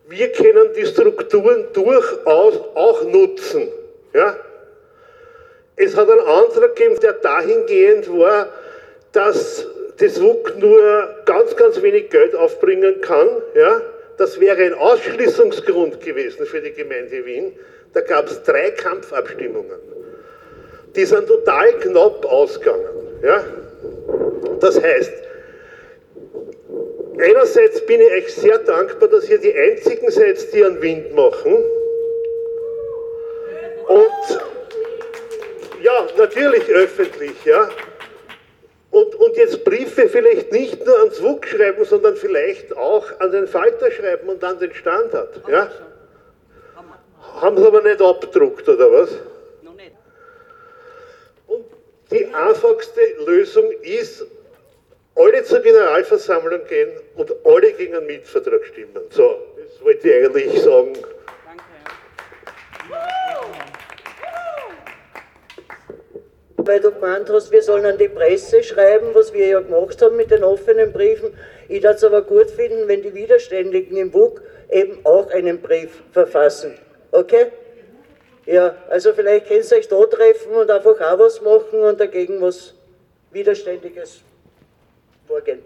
wir 0.06 0.32
können 0.32 0.72
die 0.74 0.86
Strukturen 0.86 1.66
durchaus 1.72 2.60
auch 2.74 3.04
nutzen. 3.04 3.68
Ja? 4.12 4.36
Es 5.76 5.96
hat 5.96 6.10
einen 6.10 6.20
Antrag 6.20 6.76
gegeben, 6.76 7.00
der 7.00 7.14
dahingehend 7.14 8.10
war, 8.10 8.52
dass 9.12 9.66
das 10.00 10.20
WUK 10.20 10.58
nur 10.58 11.08
ganz, 11.26 11.54
ganz 11.56 11.80
wenig 11.82 12.10
Geld 12.10 12.34
aufbringen 12.34 13.00
kann. 13.00 13.28
Ja? 13.54 13.82
Das 14.16 14.40
wäre 14.40 14.62
ein 14.62 14.74
Ausschließungsgrund 14.74 16.00
gewesen 16.00 16.46
für 16.46 16.60
die 16.60 16.72
Gemeinde 16.72 17.24
Wien. 17.24 17.56
Da 17.92 18.00
gab 18.00 18.26
es 18.26 18.42
drei 18.42 18.70
Kampfabstimmungen. 18.70 19.78
Die 20.96 21.04
sind 21.04 21.26
total 21.26 21.72
knapp 21.80 22.24
ausgegangen. 22.24 22.86
Ja? 23.22 23.44
Das 24.60 24.80
heißt, 24.80 25.12
einerseits 27.18 27.84
bin 27.86 28.00
ich 28.00 28.12
euch 28.12 28.34
sehr 28.34 28.58
dankbar, 28.58 29.08
dass 29.08 29.28
ihr 29.28 29.38
die 29.38 29.54
einzigen 29.54 30.10
seid, 30.10 30.52
die 30.52 30.64
einen 30.64 30.80
Wind 30.80 31.14
machen. 31.14 31.64
Und 33.88 34.40
ja, 35.82 36.06
natürlich 36.16 36.68
öffentlich, 36.70 37.44
ja. 37.44 37.68
Und, 38.90 39.14
und 39.14 39.36
jetzt 39.36 39.64
Briefe 39.64 40.08
vielleicht 40.08 40.50
nicht 40.50 40.84
nur 40.84 40.98
ans 40.98 41.22
WUK 41.22 41.46
schreiben, 41.46 41.84
sondern 41.84 42.16
vielleicht 42.16 42.76
auch 42.76 43.06
an 43.20 43.30
den 43.30 43.46
Falter 43.46 43.90
schreiben 43.90 44.28
und 44.28 44.42
an 44.42 44.58
den 44.58 44.74
Standard. 44.74 45.40
Ja? 45.48 45.70
Haben 47.40 47.56
sie 47.56 47.66
aber 47.66 47.82
nicht 47.82 48.02
abgedruckt, 48.02 48.68
oder 48.68 48.90
was? 48.90 49.10
Noch 49.62 49.74
nicht. 49.74 49.92
Und 51.46 51.64
die 52.10 52.26
einfachste 52.34 53.00
Lösung 53.24 53.70
ist, 53.82 54.26
alle 55.14 55.44
zur 55.44 55.60
Generalversammlung 55.60 56.64
gehen 56.66 56.90
und 57.14 57.32
alle 57.44 57.72
gegen 57.72 57.94
einen 57.94 58.06
Mietvertrag 58.06 58.64
stimmen. 58.64 59.02
So, 59.10 59.36
das 59.56 59.84
wollte 59.84 60.08
ich 60.08 60.24
eigentlich 60.26 60.62
sagen. 60.62 60.94
Weil 66.66 66.80
du 66.80 66.90
gemeint 66.90 67.28
hast, 67.30 67.50
wir 67.50 67.62
sollen 67.62 67.86
an 67.86 67.98
die 67.98 68.08
Presse 68.08 68.62
schreiben, 68.62 69.08
was 69.12 69.32
wir 69.32 69.46
ja 69.46 69.60
gemacht 69.60 70.00
haben 70.02 70.16
mit 70.16 70.30
den 70.30 70.44
offenen 70.44 70.92
Briefen. 70.92 71.32
Ich 71.68 71.82
würde 71.82 71.96
es 71.96 72.04
aber 72.04 72.22
gut 72.22 72.50
finden, 72.50 72.88
wenn 72.88 73.02
die 73.02 73.14
Widerständigen 73.14 73.96
im 73.96 74.10
BUG 74.10 74.40
eben 74.70 75.04
auch 75.04 75.30
einen 75.30 75.60
Brief 75.60 76.02
verfassen. 76.12 76.76
Okay? 77.12 77.46
Ja, 78.46 78.74
also 78.88 79.12
vielleicht 79.12 79.48
könnt 79.48 79.70
ihr 79.70 79.76
euch 79.76 79.88
da 79.88 80.04
treffen 80.06 80.52
und 80.52 80.70
einfach 80.70 81.00
auch 81.00 81.18
was 81.18 81.40
machen 81.40 81.80
und 81.80 82.00
dagegen 82.00 82.40
was 82.40 82.74
Widerständiges 83.30 84.20
vorgehen. 85.28 85.60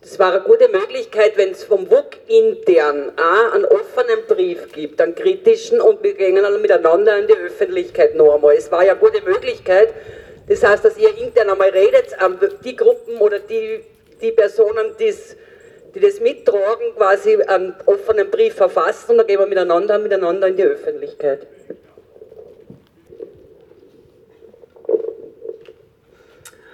Das 0.00 0.18
war 0.18 0.32
eine 0.32 0.42
gute 0.42 0.68
Möglichkeit, 0.68 1.36
wenn 1.36 1.50
es 1.50 1.64
vom 1.64 1.90
WUK 1.90 2.16
intern 2.28 3.12
auch 3.16 3.52
einen 3.52 3.64
offenen 3.64 4.24
Brief 4.28 4.72
gibt, 4.72 5.00
einen 5.00 5.14
kritischen, 5.14 5.80
und 5.80 6.02
wir 6.02 6.14
gehen 6.14 6.42
alle 6.44 6.58
miteinander 6.58 7.18
in 7.18 7.26
die 7.26 7.34
Öffentlichkeit 7.34 8.14
noch 8.14 8.34
einmal. 8.34 8.54
Es 8.54 8.70
war 8.70 8.84
ja 8.84 8.92
eine 8.92 9.00
gute 9.00 9.22
Möglichkeit. 9.22 9.92
Das 10.48 10.62
heißt, 10.62 10.84
dass 10.84 10.96
ihr 10.96 11.16
intern 11.18 11.50
einmal 11.50 11.70
redet, 11.70 12.16
ähm, 12.24 12.38
die 12.62 12.76
Gruppen 12.76 13.16
oder 13.16 13.40
die, 13.40 13.80
die 14.20 14.30
Personen, 14.30 14.96
die's, 14.98 15.36
die 15.94 16.00
das 16.00 16.20
mittragen, 16.20 16.94
quasi 16.96 17.42
einen 17.42 17.74
offenen 17.86 18.30
Brief 18.30 18.54
verfassen 18.54 19.12
und 19.12 19.18
dann 19.18 19.26
gehen 19.26 19.40
wir 19.40 19.46
miteinander, 19.46 19.98
miteinander 19.98 20.46
in 20.46 20.56
die 20.56 20.62
Öffentlichkeit. 20.62 21.48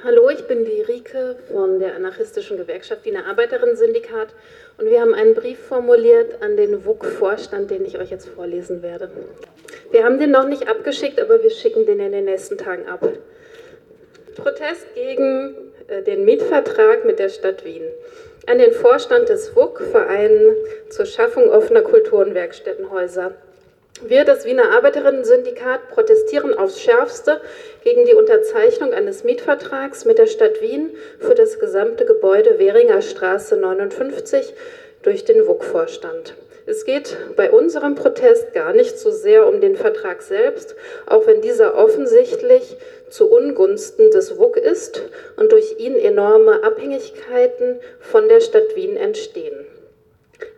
Hallo, 0.04 0.30
ich 0.30 0.48
bin 0.48 0.64
die 0.64 0.80
Rike 0.80 1.36
von 1.52 1.78
der 1.78 1.94
anarchistischen 1.94 2.56
Gewerkschaft 2.56 3.04
Wiener 3.04 3.24
Arbeiterinnen-Syndikat 3.28 4.30
und 4.76 4.90
wir 4.90 5.00
haben 5.00 5.14
einen 5.14 5.34
Brief 5.34 5.60
formuliert 5.60 6.42
an 6.42 6.56
den 6.56 6.84
WUK-Vorstand, 6.84 7.70
den 7.70 7.84
ich 7.84 8.00
euch 8.00 8.10
jetzt 8.10 8.28
vorlesen 8.28 8.82
werde. 8.82 9.12
Wir 9.92 10.04
haben 10.04 10.18
den 10.18 10.32
noch 10.32 10.48
nicht 10.48 10.66
abgeschickt, 10.66 11.20
aber 11.20 11.40
wir 11.40 11.50
schicken 11.50 11.86
den 11.86 12.00
in 12.00 12.10
den 12.10 12.24
nächsten 12.24 12.58
Tagen 12.58 12.88
ab. 12.88 13.08
Protest 14.34 14.92
gegen 14.96 15.54
äh, 15.86 16.02
den 16.02 16.24
Mietvertrag 16.24 17.04
mit 17.04 17.20
der 17.20 17.28
Stadt 17.28 17.64
Wien. 17.64 17.84
An 18.48 18.58
den 18.58 18.72
Vorstand 18.72 19.28
des 19.28 19.54
WUK, 19.54 19.82
Verein 19.82 20.56
zur 20.90 21.06
Schaffung 21.06 21.48
offener 21.48 21.82
Kultur- 21.82 22.26
und 22.26 22.34
Werkstättenhäuser. 22.34 23.36
Wir, 24.04 24.24
das 24.24 24.44
Wiener 24.44 24.72
Arbeiterinnen-Syndikat, 24.72 25.88
protestieren 25.90 26.58
aufs 26.58 26.80
Schärfste 26.80 27.40
gegen 27.84 28.04
die 28.04 28.14
Unterzeichnung 28.14 28.92
eines 28.92 29.22
Mietvertrags 29.22 30.04
mit 30.04 30.18
der 30.18 30.26
Stadt 30.26 30.60
Wien 30.60 30.90
für 31.20 31.36
das 31.36 31.60
gesamte 31.60 32.04
Gebäude 32.04 32.58
Währinger 32.58 33.00
Straße 33.00 33.56
59 33.56 34.54
durch 35.02 35.24
den 35.24 35.46
WUK-Vorstand. 35.46 36.34
Es 36.66 36.84
geht 36.84 37.16
bei 37.36 37.52
unserem 37.52 37.94
Protest 37.94 38.52
gar 38.52 38.72
nicht 38.72 38.98
so 38.98 39.12
sehr 39.12 39.46
um 39.46 39.60
den 39.60 39.76
Vertrag 39.76 40.22
selbst, 40.22 40.74
auch 41.06 41.28
wenn 41.28 41.40
dieser 41.40 41.76
offensichtlich 41.76 42.76
zu 43.08 43.30
Ungunsten 43.30 44.10
des 44.10 44.36
WUK 44.36 44.56
ist 44.56 45.02
und 45.36 45.52
durch 45.52 45.78
ihn 45.78 45.94
enorme 45.94 46.64
Abhängigkeiten 46.64 47.78
von 48.00 48.28
der 48.28 48.40
Stadt 48.40 48.74
Wien 48.74 48.96
entstehen. 48.96 49.64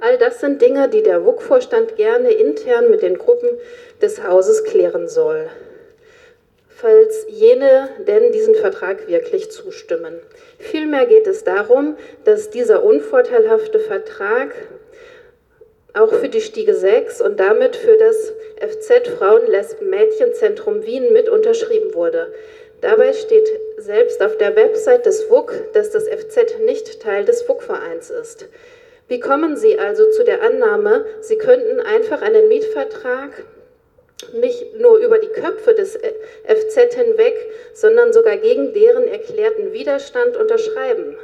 All 0.00 0.18
das 0.18 0.40
sind 0.40 0.60
Dinge, 0.60 0.88
die 0.88 1.02
der 1.02 1.24
WUK-Vorstand 1.24 1.96
gerne 1.96 2.30
intern 2.32 2.90
mit 2.90 3.02
den 3.02 3.18
Gruppen 3.18 3.48
des 4.00 4.22
Hauses 4.22 4.64
klären 4.64 5.08
soll, 5.08 5.48
falls 6.68 7.26
jene 7.28 7.88
denn 8.06 8.32
diesen 8.32 8.54
Vertrag 8.54 9.08
wirklich 9.08 9.50
zustimmen. 9.50 10.20
Vielmehr 10.58 11.06
geht 11.06 11.26
es 11.26 11.44
darum, 11.44 11.96
dass 12.24 12.50
dieser 12.50 12.84
unvorteilhafte 12.84 13.78
Vertrag 13.78 14.54
auch 15.94 16.12
für 16.12 16.28
die 16.28 16.40
Stiege 16.40 16.74
6 16.74 17.20
und 17.20 17.38
damit 17.38 17.76
für 17.76 17.96
das 17.96 18.32
FZ 18.60 19.08
Frauen, 19.16 19.46
Lesben, 19.46 19.90
Mädchenzentrum 19.90 20.84
Wien 20.84 21.12
mit 21.12 21.28
unterschrieben 21.28 21.94
wurde. 21.94 22.32
Dabei 22.80 23.12
steht 23.12 23.48
selbst 23.78 24.20
auf 24.20 24.36
der 24.36 24.56
Website 24.56 25.06
des 25.06 25.30
WUK, 25.30 25.72
dass 25.72 25.90
das 25.90 26.08
FZ 26.08 26.58
nicht 26.60 27.00
Teil 27.00 27.24
des 27.24 27.48
WUK-Vereins 27.48 28.10
ist. 28.10 28.46
Wie 29.08 29.20
kommen 29.20 29.56
Sie 29.56 29.78
also 29.78 30.08
zu 30.10 30.24
der 30.24 30.42
Annahme, 30.42 31.04
Sie 31.20 31.36
könnten 31.36 31.80
einfach 31.80 32.22
einen 32.22 32.48
Mietvertrag 32.48 33.44
nicht 34.32 34.78
nur 34.78 34.98
über 34.98 35.18
die 35.18 35.28
Köpfe 35.28 35.74
des 35.74 35.98
FZ 36.46 36.94
hinweg, 36.94 37.34
sondern 37.74 38.12
sogar 38.12 38.36
gegen 38.38 38.72
deren 38.72 39.06
erklärten 39.06 39.72
Widerstand 39.72 40.36
unterschreiben. 40.36 41.16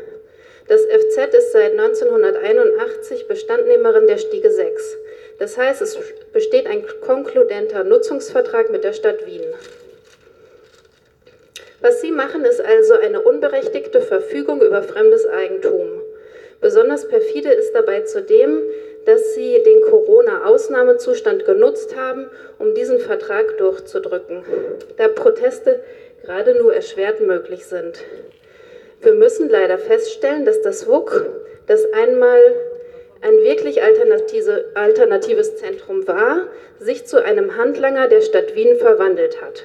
Das 0.69 0.83
FZ 0.83 1.35
ist 1.35 1.53
seit 1.53 1.73
1981 1.73 3.27
Bestandnehmerin 3.27 4.07
der 4.07 4.19
Stiege 4.19 4.51
6. 4.51 4.97
Das 5.39 5.57
heißt, 5.57 5.83
es 5.83 5.99
besteht 6.33 6.67
ein 6.67 6.85
konkludenter 7.01 7.83
Nutzungsvertrag 7.83 8.71
mit 8.71 8.85
der 8.85 8.93
Stadt 8.93 9.27
Wien. 9.27 9.43
Was 11.81 12.03
Sie 12.03 12.13
machen, 12.13 12.45
ist 12.45 12.61
also 12.61 12.95
eine 12.95 13.23
unberechtigte 13.23 14.03
Verfügung 14.03 14.61
über 14.61 14.83
fremdes 14.83 15.27
Eigentum. 15.27 16.00
Besonders 16.61 17.09
perfide 17.09 17.51
ist 17.51 17.73
dabei 17.75 18.03
zudem, 18.03 18.63
dass 19.07 19.35
Sie 19.35 19.63
den 19.63 19.81
Corona-Ausnahmezustand 19.83 21.47
genutzt 21.47 21.97
haben, 21.97 22.31
um 22.59 22.75
diesen 22.75 22.99
Vertrag 22.99 23.57
durchzudrücken, 23.59 24.45
da 24.99 25.09
Proteste 25.09 25.81
gerade 26.23 26.55
nur 26.55 26.75
erschwert 26.75 27.21
möglich 27.21 27.65
sind. 27.65 28.05
Wir 29.01 29.15
müssen 29.15 29.49
leider 29.49 29.79
feststellen, 29.79 30.45
dass 30.45 30.61
das 30.61 30.87
WUK, 30.87 31.27
das 31.67 31.91
einmal 31.95 32.41
ein 33.23 33.39
wirklich 33.39 33.83
alternatives 33.83 35.57
Zentrum 35.57 36.07
war, 36.07 36.49
sich 36.79 37.07
zu 37.07 37.23
einem 37.23 37.57
Handlanger 37.57 38.09
der 38.09 38.21
Stadt 38.21 38.55
Wien 38.55 38.77
verwandelt 38.77 39.41
hat. 39.41 39.65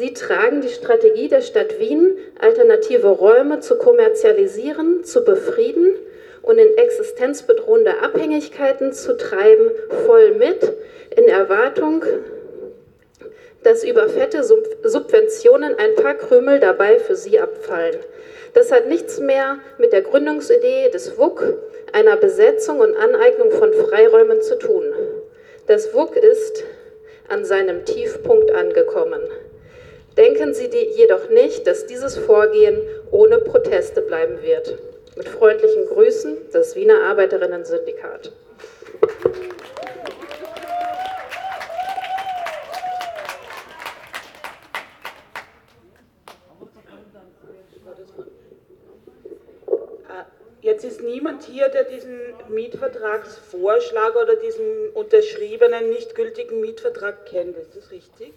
Sie 0.00 0.14
tragen 0.14 0.62
die 0.62 0.70
Strategie 0.70 1.28
der 1.28 1.42
Stadt 1.42 1.78
Wien, 1.78 2.16
alternative 2.38 3.08
Räume 3.08 3.60
zu 3.60 3.76
kommerzialisieren, 3.76 5.04
zu 5.04 5.26
befrieden 5.26 5.94
und 6.40 6.56
in 6.56 6.74
existenzbedrohende 6.78 7.98
Abhängigkeiten 8.02 8.94
zu 8.94 9.14
treiben, 9.18 9.70
voll 10.06 10.36
mit, 10.36 10.72
in 11.14 11.24
Erwartung, 11.24 12.02
dass 13.62 13.84
über 13.84 14.08
fette 14.08 14.42
Subventionen 14.42 15.74
ein 15.78 15.94
paar 15.96 16.14
Krümel 16.14 16.60
dabei 16.60 16.98
für 16.98 17.14
sie 17.14 17.38
abfallen. 17.38 17.96
Das 18.54 18.72
hat 18.72 18.86
nichts 18.86 19.20
mehr 19.20 19.58
mit 19.76 19.92
der 19.92 20.00
Gründungsidee 20.00 20.88
des 20.88 21.18
WUK, 21.18 21.58
einer 21.92 22.16
Besetzung 22.16 22.80
und 22.80 22.96
Aneignung 22.96 23.50
von 23.50 23.70
Freiräumen 23.74 24.40
zu 24.40 24.58
tun. 24.58 24.94
Das 25.66 25.92
WUK 25.92 26.16
ist 26.16 26.64
an 27.28 27.44
seinem 27.44 27.84
Tiefpunkt 27.84 28.50
angekommen. 28.50 29.20
Denken 30.20 30.52
Sie 30.52 30.68
jedoch 30.96 31.30
nicht, 31.30 31.66
dass 31.66 31.86
dieses 31.86 32.18
Vorgehen 32.18 32.78
ohne 33.10 33.38
Proteste 33.38 34.02
bleiben 34.02 34.42
wird. 34.42 34.76
Mit 35.16 35.26
freundlichen 35.26 35.86
Grüßen, 35.86 36.36
das 36.52 36.76
Wiener 36.76 37.04
Arbeiterinnen-Syndikat. 37.04 38.30
Jetzt 50.60 50.84
ist 50.84 51.00
niemand 51.00 51.44
hier, 51.44 51.70
der 51.70 51.84
diesen 51.84 52.20
Mietvertragsvorschlag 52.50 54.16
oder 54.16 54.36
diesen 54.36 54.90
unterschriebenen, 54.90 55.88
nicht 55.88 56.14
gültigen 56.14 56.60
Mietvertrag 56.60 57.24
kennt. 57.24 57.56
Ist 57.56 57.74
das 57.74 57.90
richtig? 57.90 58.34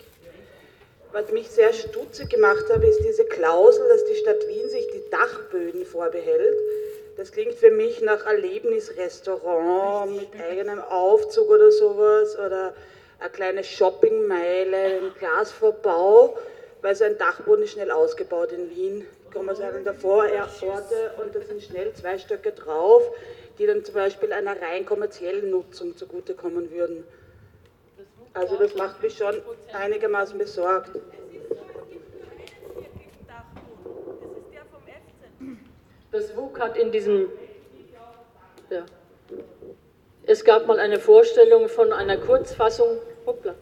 Was 1.14 1.32
mich 1.32 1.48
sehr 1.48 1.72
stutzig 1.74 2.30
gemacht 2.32 2.66
hat, 2.74 2.84
ist 2.84 3.04
diese 3.08 3.24
Klausel, 3.26 3.88
dass 3.88 4.04
die 4.06 4.16
Stadt 4.16 4.48
Wien 4.48 4.68
sich 4.68 4.88
die 4.88 5.12
Dachböden 5.12 5.86
vorbehält. 5.86 6.58
Das 7.18 7.32
klingt 7.32 7.54
für 7.54 7.70
mich 7.70 8.02
nach 8.02 8.26
Erlebnisrestaurant 8.26 10.16
mit 10.16 10.30
eigenem 10.44 10.82
Aufzug 10.82 11.52
oder 11.52 11.72
sowas 11.72 12.36
oder 12.40 12.74
eine 13.20 13.30
kleine 13.30 13.64
Shoppingmeile, 13.64 14.76
ein 14.76 15.12
Glasverbau, 15.20 16.36
weil 16.82 16.96
so 16.96 17.04
ein 17.04 17.20
Dachboden 17.20 17.66
ist 17.66 17.74
schnell 17.74 17.92
ausgebaut 17.92 18.52
in 18.52 18.72
Wien. 18.72 19.06
Ich 19.26 19.32
komme 19.32 19.52
aus 19.52 19.62
einem 19.62 19.84
der 19.84 19.94
Vororte 19.94 21.12
und 21.24 21.36
da 21.36 21.42
sind 21.42 21.62
schnell 21.62 21.94
zwei 21.94 22.18
Stöcke 22.18 22.54
drauf, 22.54 23.04
die 23.60 23.68
dann 23.68 23.86
zum 23.86 23.94
Beispiel 23.94 24.34
einer 24.34 24.60
rein 24.60 24.84
kommerziellen 24.84 25.52
Nutzung 25.52 25.96
zugutekommen 25.96 26.72
würden. 26.72 27.06
Also 28.34 28.58
das 28.58 28.74
macht 28.76 29.02
mich 29.02 29.16
schon 29.16 29.42
einigermaßen 29.72 30.38
besorgt. 30.38 30.90
Das 36.12 36.36
WUK 36.36 36.60
hat 36.60 36.78
in 36.78 36.92
diesem, 36.92 37.30
ja, 38.70 38.86
es 40.26 40.44
gab 40.46 40.68
mal 40.68 40.80
eine 40.80 41.00
Vorstellung 41.00 41.68
von 41.68 41.92
einer 41.92 42.18
Kurzfassung, 42.18 43.00
hoppla, 43.26 43.56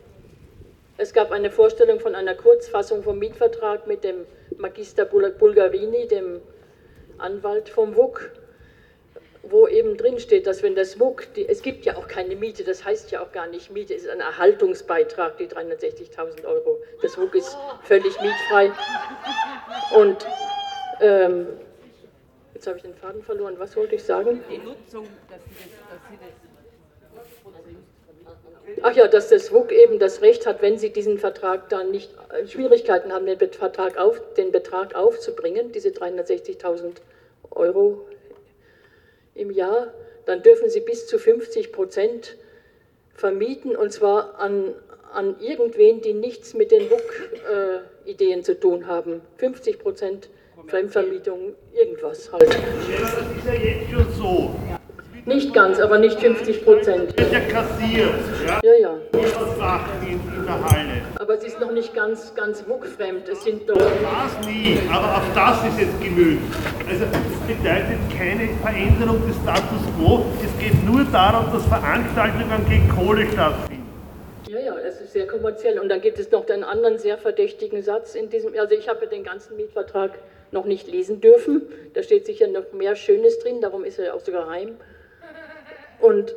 es 0.97 1.13
gab 1.13 1.31
eine 1.31 1.49
Vorstellung 1.49 1.99
von 2.01 2.13
einer 2.13 2.35
Kurzfassung 2.35 3.03
vom 3.03 3.19
Mietvertrag 3.19 3.87
mit 3.87 4.03
dem 4.03 4.25
Magister 4.57 5.05
Bulgarini, 5.05 6.07
dem 6.07 6.41
Anwalt 7.17 7.69
vom 7.69 7.95
WUK 7.95 8.31
wo 9.51 9.67
eben 9.67 9.97
drin 9.97 10.19
steht, 10.19 10.47
dass 10.47 10.63
wenn 10.63 10.75
das 10.75 10.99
WUK, 10.99 11.33
die, 11.35 11.47
es 11.47 11.61
gibt 11.61 11.85
ja 11.85 11.97
auch 11.97 12.07
keine 12.07 12.35
Miete, 12.35 12.63
das 12.63 12.85
heißt 12.85 13.11
ja 13.11 13.21
auch 13.21 13.31
gar 13.31 13.47
nicht 13.47 13.69
Miete, 13.71 13.93
es 13.93 14.03
ist 14.03 14.09
ein 14.09 14.21
Erhaltungsbeitrag, 14.21 15.37
die 15.37 15.47
360.000 15.47 16.45
Euro. 16.45 16.81
Das 17.01 17.17
WUK 17.17 17.35
ist 17.35 17.57
völlig 17.83 18.19
mietfrei. 18.21 18.71
Und 19.95 20.25
ähm, 21.01 21.47
jetzt 22.53 22.65
habe 22.65 22.77
ich 22.77 22.83
den 22.83 22.95
Faden 22.95 23.21
verloren, 23.21 23.55
was 23.57 23.75
wollte 23.75 23.95
ich 23.95 24.03
sagen? 24.03 24.41
Die 24.49 24.57
Nutzung, 24.57 25.07
dass 25.29 25.41
Sie 25.43 25.55
das, 25.55 25.99
dass 25.99 26.09
Sie 26.09 26.17
das 26.17 26.31
Ach 28.83 28.95
ja, 28.95 29.07
dass 29.07 29.27
das 29.27 29.51
WUK 29.51 29.71
eben 29.71 29.99
das 29.99 30.21
Recht 30.21 30.45
hat, 30.45 30.61
wenn 30.61 30.77
Sie 30.77 30.91
diesen 30.91 31.17
Vertrag 31.17 31.67
dann 31.69 31.91
nicht, 31.91 32.11
äh, 32.31 32.47
Schwierigkeiten 32.47 33.11
haben, 33.11 33.25
den, 33.25 33.37
Vertrag 33.37 33.97
auf, 33.97 34.21
den 34.35 34.51
Betrag 34.51 34.95
aufzubringen, 34.95 35.71
diese 35.73 35.89
360.000 35.89 36.97
Euro 37.51 38.05
im 39.35 39.51
Jahr, 39.51 39.93
dann 40.25 40.43
dürfen 40.43 40.69
Sie 40.69 40.81
bis 40.81 41.07
zu 41.07 41.17
50 41.17 41.71
Prozent 41.71 42.37
vermieten 43.13 43.75
und 43.75 43.91
zwar 43.91 44.39
an, 44.39 44.73
an 45.13 45.35
irgendwen, 45.39 46.01
die 46.01 46.13
nichts 46.13 46.53
mit 46.53 46.71
den 46.71 46.89
WUK-Ideen 46.89 48.39
äh, 48.39 48.43
zu 48.43 48.59
tun 48.59 48.87
haben. 48.87 49.21
50 49.37 49.79
Prozent 49.79 50.29
Fremdvermietung, 50.67 51.55
irgendwas 51.73 52.31
halt. 52.31 52.43
Ja, 52.43 52.59
das 53.01 53.13
ist 53.13 53.45
ja 53.45 53.53
jetzt 53.53 53.91
schon 53.91 54.05
so. 54.13 54.55
Nicht 55.25 55.53
ganz, 55.53 55.79
aber 55.79 55.99
nicht 55.99 56.19
50 56.19 56.63
Prozent. 56.63 57.13
Ja. 57.19 58.59
Ja, 58.63 58.97
ja. 61.21 61.27
ja. 61.27 61.31
Aber 61.31 61.35
es 61.35 61.43
ist 61.43 61.59
noch 61.59 61.71
nicht 61.71 61.93
ganz, 61.93 62.33
ganz 62.35 62.67
wuckfremd. 62.67 63.29
Es 63.29 63.43
sind 63.43 63.69
doch. 63.69 63.77
Das 63.77 64.47
nie, 64.47 64.79
aber 64.91 65.17
auf 65.17 65.33
das 65.35 65.67
ist 65.67 65.79
jetzt 65.79 66.01
gemüht. 66.01 66.39
Also, 66.89 67.05
das 67.05 67.47
bedeutet 67.47 67.99
keine 68.17 68.49
Veränderung 68.61 69.25
des 69.27 69.35
Status 69.37 69.81
quo. 69.97 70.25
Es 70.43 70.59
geht 70.59 70.83
nur 70.85 71.03
darum, 71.05 71.51
dass 71.53 71.65
Veranstaltungen 71.65 72.65
gegen 72.69 72.89
Kohle 72.89 73.25
stattfinden. 73.31 73.87
Ja, 74.49 74.59
ja, 74.59 74.77
es 74.77 74.99
ist 74.99 75.13
sehr 75.13 75.27
kommerziell. 75.27 75.79
Und 75.79 75.89
dann 75.89 76.01
gibt 76.01 76.19
es 76.19 76.29
noch 76.31 76.47
einen 76.49 76.63
anderen 76.63 76.97
sehr 76.97 77.17
verdächtigen 77.17 77.81
Satz 77.83 78.15
in 78.15 78.29
diesem. 78.29 78.53
Also, 78.57 78.75
ich 78.75 78.89
habe 78.89 79.07
den 79.07 79.23
ganzen 79.23 79.55
Mietvertrag 79.57 80.11
noch 80.51 80.65
nicht 80.65 80.87
lesen 80.87 81.21
dürfen. 81.21 81.61
Da 81.93 82.03
steht 82.03 82.25
sicher 82.25 82.47
noch 82.47 82.73
mehr 82.73 82.95
Schönes 82.95 83.39
drin, 83.39 83.61
darum 83.61 83.85
ist 83.85 83.99
er 83.99 84.05
ja 84.05 84.13
auch 84.13 84.19
so 84.19 84.31
geheim. 84.31 84.75
Und 86.01 86.35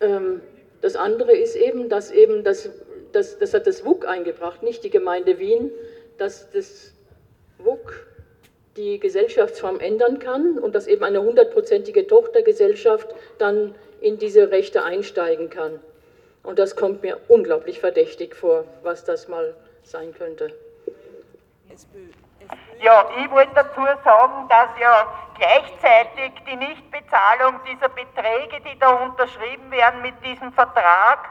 ähm, 0.00 0.40
das 0.82 0.96
andere 0.96 1.32
ist 1.32 1.56
eben, 1.56 1.88
dass 1.88 2.10
eben 2.10 2.44
das, 2.44 2.68
das, 3.12 3.38
das 3.38 3.54
hat 3.54 3.66
das 3.66 3.84
WUK 3.84 4.06
eingebracht, 4.06 4.62
nicht 4.62 4.84
die 4.84 4.90
Gemeinde 4.90 5.38
Wien, 5.38 5.70
dass 6.18 6.50
das 6.50 6.92
WUK 7.58 8.06
die 8.76 9.00
Gesellschaftsform 9.00 9.80
ändern 9.80 10.18
kann 10.18 10.58
und 10.58 10.74
dass 10.74 10.86
eben 10.86 11.04
eine 11.04 11.22
hundertprozentige 11.22 12.06
Tochtergesellschaft 12.06 13.08
dann 13.38 13.74
in 14.00 14.18
diese 14.18 14.50
Rechte 14.50 14.84
einsteigen 14.84 15.48
kann. 15.50 15.80
Und 16.42 16.58
das 16.58 16.76
kommt 16.76 17.02
mir 17.02 17.18
unglaublich 17.28 17.80
verdächtig 17.80 18.36
vor, 18.36 18.64
was 18.82 19.04
das 19.04 19.28
mal 19.28 19.54
sein 19.82 20.14
könnte. 20.14 20.52
Ja, 22.80 23.08
ich 23.18 23.30
wollte 23.30 23.52
dazu 23.54 23.80
sagen, 24.04 24.48
dass 24.48 24.68
ja 24.80 25.12
gleichzeitig 25.36 26.32
die 26.48 26.56
Nichtbezahlung 26.56 27.58
dieser 27.68 27.88
Beträge, 27.88 28.60
die 28.60 28.78
da 28.78 28.90
unterschrieben 28.90 29.70
werden 29.70 30.02
mit 30.02 30.14
diesem 30.24 30.52
Vertrag, 30.52 31.30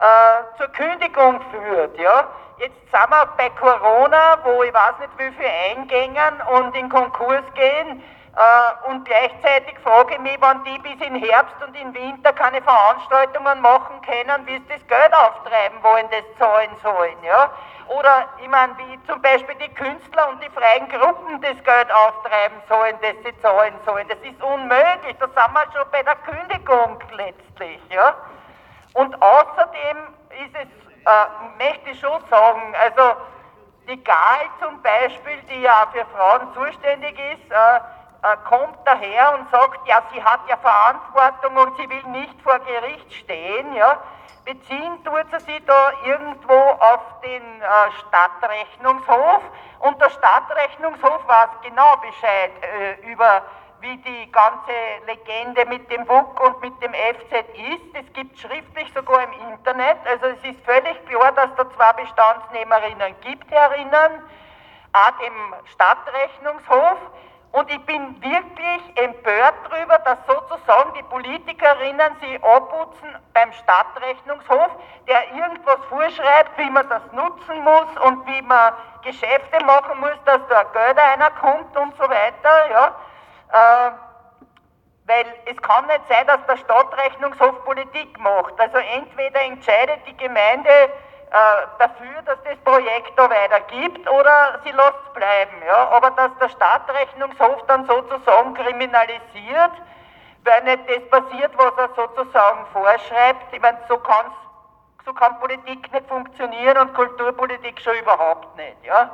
äh, 0.00 0.58
zur 0.58 0.68
Kündigung 0.68 1.40
führt. 1.50 1.98
Ja? 1.98 2.28
Jetzt 2.58 2.76
sind 2.90 3.10
wir 3.10 3.26
bei 3.36 3.50
Corona, 3.50 4.38
wo 4.44 4.62
ich 4.62 4.72
weiß 4.72 4.98
nicht 5.00 5.18
wie 5.18 5.30
viele 5.36 5.50
eingängen 5.70 6.40
und 6.52 6.76
in 6.76 6.88
Konkurs 6.88 7.44
gehen. 7.54 8.02
Äh, 8.36 8.90
und 8.90 9.04
gleichzeitig 9.04 9.78
frage 9.84 10.14
ich 10.14 10.20
mich, 10.20 10.36
wann 10.40 10.64
die 10.64 10.78
bis 10.78 11.00
in 11.06 11.14
Herbst 11.14 11.54
und 11.64 11.76
im 11.76 11.94
Winter 11.94 12.32
keine 12.32 12.60
Veranstaltungen 12.62 13.60
machen 13.60 14.00
können, 14.02 14.46
wie 14.46 14.56
sie 14.56 14.68
das 14.68 14.86
Geld 14.88 15.14
auftreiben 15.14 15.80
wollen, 15.82 16.06
das 16.10 16.24
zahlen 16.38 16.70
sollen. 16.82 17.16
Ja? 17.22 17.50
Oder 17.88 18.26
ich 18.42 18.48
meine, 18.48 18.76
wie 18.78 18.98
zum 19.06 19.22
Beispiel 19.22 19.54
die 19.56 19.72
Künstler 19.74 20.28
und 20.30 20.42
die 20.42 20.50
freien 20.50 20.88
Gruppen 20.88 21.40
das 21.42 21.62
Geld 21.62 21.92
auftreiben 21.92 22.60
sollen, 22.68 22.96
das 23.02 23.14
sie 23.24 23.40
zahlen 23.40 23.74
sollen. 23.86 24.08
Das 24.08 24.18
ist 24.18 24.42
unmöglich. 24.42 25.16
Da 25.20 25.26
sind 25.26 25.54
wir 25.54 25.64
schon 25.72 25.90
bei 25.92 26.02
der 26.02 26.16
Kündigung 26.16 26.98
letztlich. 27.12 27.80
Ja? 27.90 28.14
Und 28.94 29.20
außerdem 29.20 29.98
ist 30.46 30.54
es 30.54 30.84
äh, 31.04 31.64
möchte 31.64 31.90
ich 31.90 32.00
schon 32.00 32.22
sagen, 32.30 32.74
also 32.82 33.16
die 33.88 34.02
Gal 34.02 34.48
zum 34.60 34.80
Beispiel, 34.82 35.38
die 35.50 35.60
ja 35.60 35.86
für 35.92 36.04
Frauen 36.16 36.52
zuständig 36.54 37.18
ist, 37.18 37.52
äh, 37.52 37.76
äh, 37.76 38.36
kommt 38.48 38.78
daher 38.86 39.34
und 39.34 39.50
sagt, 39.50 39.86
ja, 39.86 40.02
sie 40.12 40.22
hat 40.22 40.40
ja 40.48 40.56
Verantwortung 40.56 41.56
und 41.56 41.76
sie 41.76 41.88
will 41.88 42.04
nicht 42.10 42.40
vor 42.42 42.58
Gericht 42.60 43.12
stehen, 43.12 43.74
ja. 43.74 43.98
Beziehen 44.46 45.02
tut 45.04 45.26
sie 45.32 45.44
sich 45.44 45.64
da 45.66 45.92
irgendwo 46.04 46.54
auf 46.54 47.00
den 47.22 47.62
äh, 47.62 47.66
Stadtrechnungshof 48.00 49.42
und 49.80 50.00
der 50.00 50.10
Stadtrechnungshof 50.10 51.26
weiß 51.26 51.48
genau 51.62 51.96
Bescheid 51.96 52.52
äh, 52.62 53.10
über 53.10 53.42
wie 53.84 53.98
die 53.98 54.32
ganze 54.32 54.72
Legende 55.06 55.66
mit 55.66 55.90
dem 55.90 56.08
WUK 56.08 56.40
und 56.40 56.60
mit 56.62 56.82
dem 56.82 56.92
FZ 56.94 57.32
ist. 57.54 57.94
Es 57.94 58.12
gibt 58.14 58.38
schriftlich 58.38 58.90
sogar 58.94 59.22
im 59.24 59.52
Internet. 59.52 59.98
Also 60.06 60.26
es 60.26 60.42
ist 60.42 60.64
völlig 60.64 61.04
klar, 61.06 61.32
dass 61.32 61.54
da 61.56 61.70
zwei 61.76 61.92
Bestandsnehmerinnen 62.02 63.14
gibt 63.20 63.50
herinnen, 63.50 64.22
auch 64.94 65.10
dem 65.20 65.54
Stadtrechnungshof. 65.66 66.98
Und 67.52 67.70
ich 67.70 67.80
bin 67.84 68.20
wirklich 68.22 68.96
empört 68.96 69.54
darüber, 69.68 69.98
dass 69.98 70.18
sozusagen 70.26 70.94
die 70.94 71.02
Politikerinnen 71.04 72.16
sie 72.20 72.36
abputzen 72.42 73.14
beim 73.34 73.52
Stadtrechnungshof, 73.52 74.70
der 75.06 75.30
irgendwas 75.34 75.78
vorschreibt, 75.90 76.56
wie 76.56 76.70
man 76.70 76.88
das 76.88 77.02
nutzen 77.12 77.62
muss 77.62 78.04
und 78.06 78.26
wie 78.26 78.42
man 78.42 78.72
Geschäfte 79.02 79.62
machen 79.66 80.00
muss, 80.00 80.18
dass 80.24 80.40
da 80.48 80.62
Geld 80.72 80.98
einer 80.98 81.30
kommt 81.32 81.76
und 81.76 81.94
so 81.96 82.04
weiter. 82.04 82.70
Ja. 82.70 82.94
Äh, 83.54 83.90
weil 85.06 85.26
es 85.46 85.60
kann 85.62 85.86
nicht 85.86 86.08
sein, 86.08 86.26
dass 86.26 86.44
der 86.46 86.56
Stadtrechnungshof 86.56 87.64
Politik 87.64 88.18
macht. 88.18 88.58
Also 88.58 88.78
entweder 88.78 89.40
entscheidet 89.42 90.00
die 90.08 90.16
Gemeinde 90.16 90.70
äh, 90.70 91.66
dafür, 91.78 92.22
dass 92.24 92.38
das 92.42 92.56
Projekt 92.64 93.12
da 93.16 93.28
weitergibt 93.28 94.08
oder 94.08 94.60
sie 94.64 94.70
lässt 94.70 94.94
es 95.06 95.12
bleiben. 95.12 95.62
Ja? 95.66 95.88
Aber 95.90 96.10
dass 96.12 96.30
der 96.40 96.48
Stadtrechnungshof 96.48 97.64
dann 97.66 97.86
sozusagen 97.86 98.54
kriminalisiert, 98.54 99.72
weil 100.44 100.62
nicht 100.64 100.88
das 100.88 101.08
passiert, 101.10 101.52
was 101.56 101.72
er 101.76 101.90
sozusagen 101.94 102.66
vorschreibt. 102.72 103.52
Ich 103.52 103.60
meine, 103.60 103.78
so, 103.88 104.00
so 105.04 105.12
kann 105.12 105.38
Politik 105.38 105.92
nicht 105.92 106.08
funktionieren 106.08 106.78
und 106.78 106.94
Kulturpolitik 106.94 107.80
schon 107.80 107.94
überhaupt 107.96 108.56
nicht. 108.56 108.84
Ja? 108.84 109.10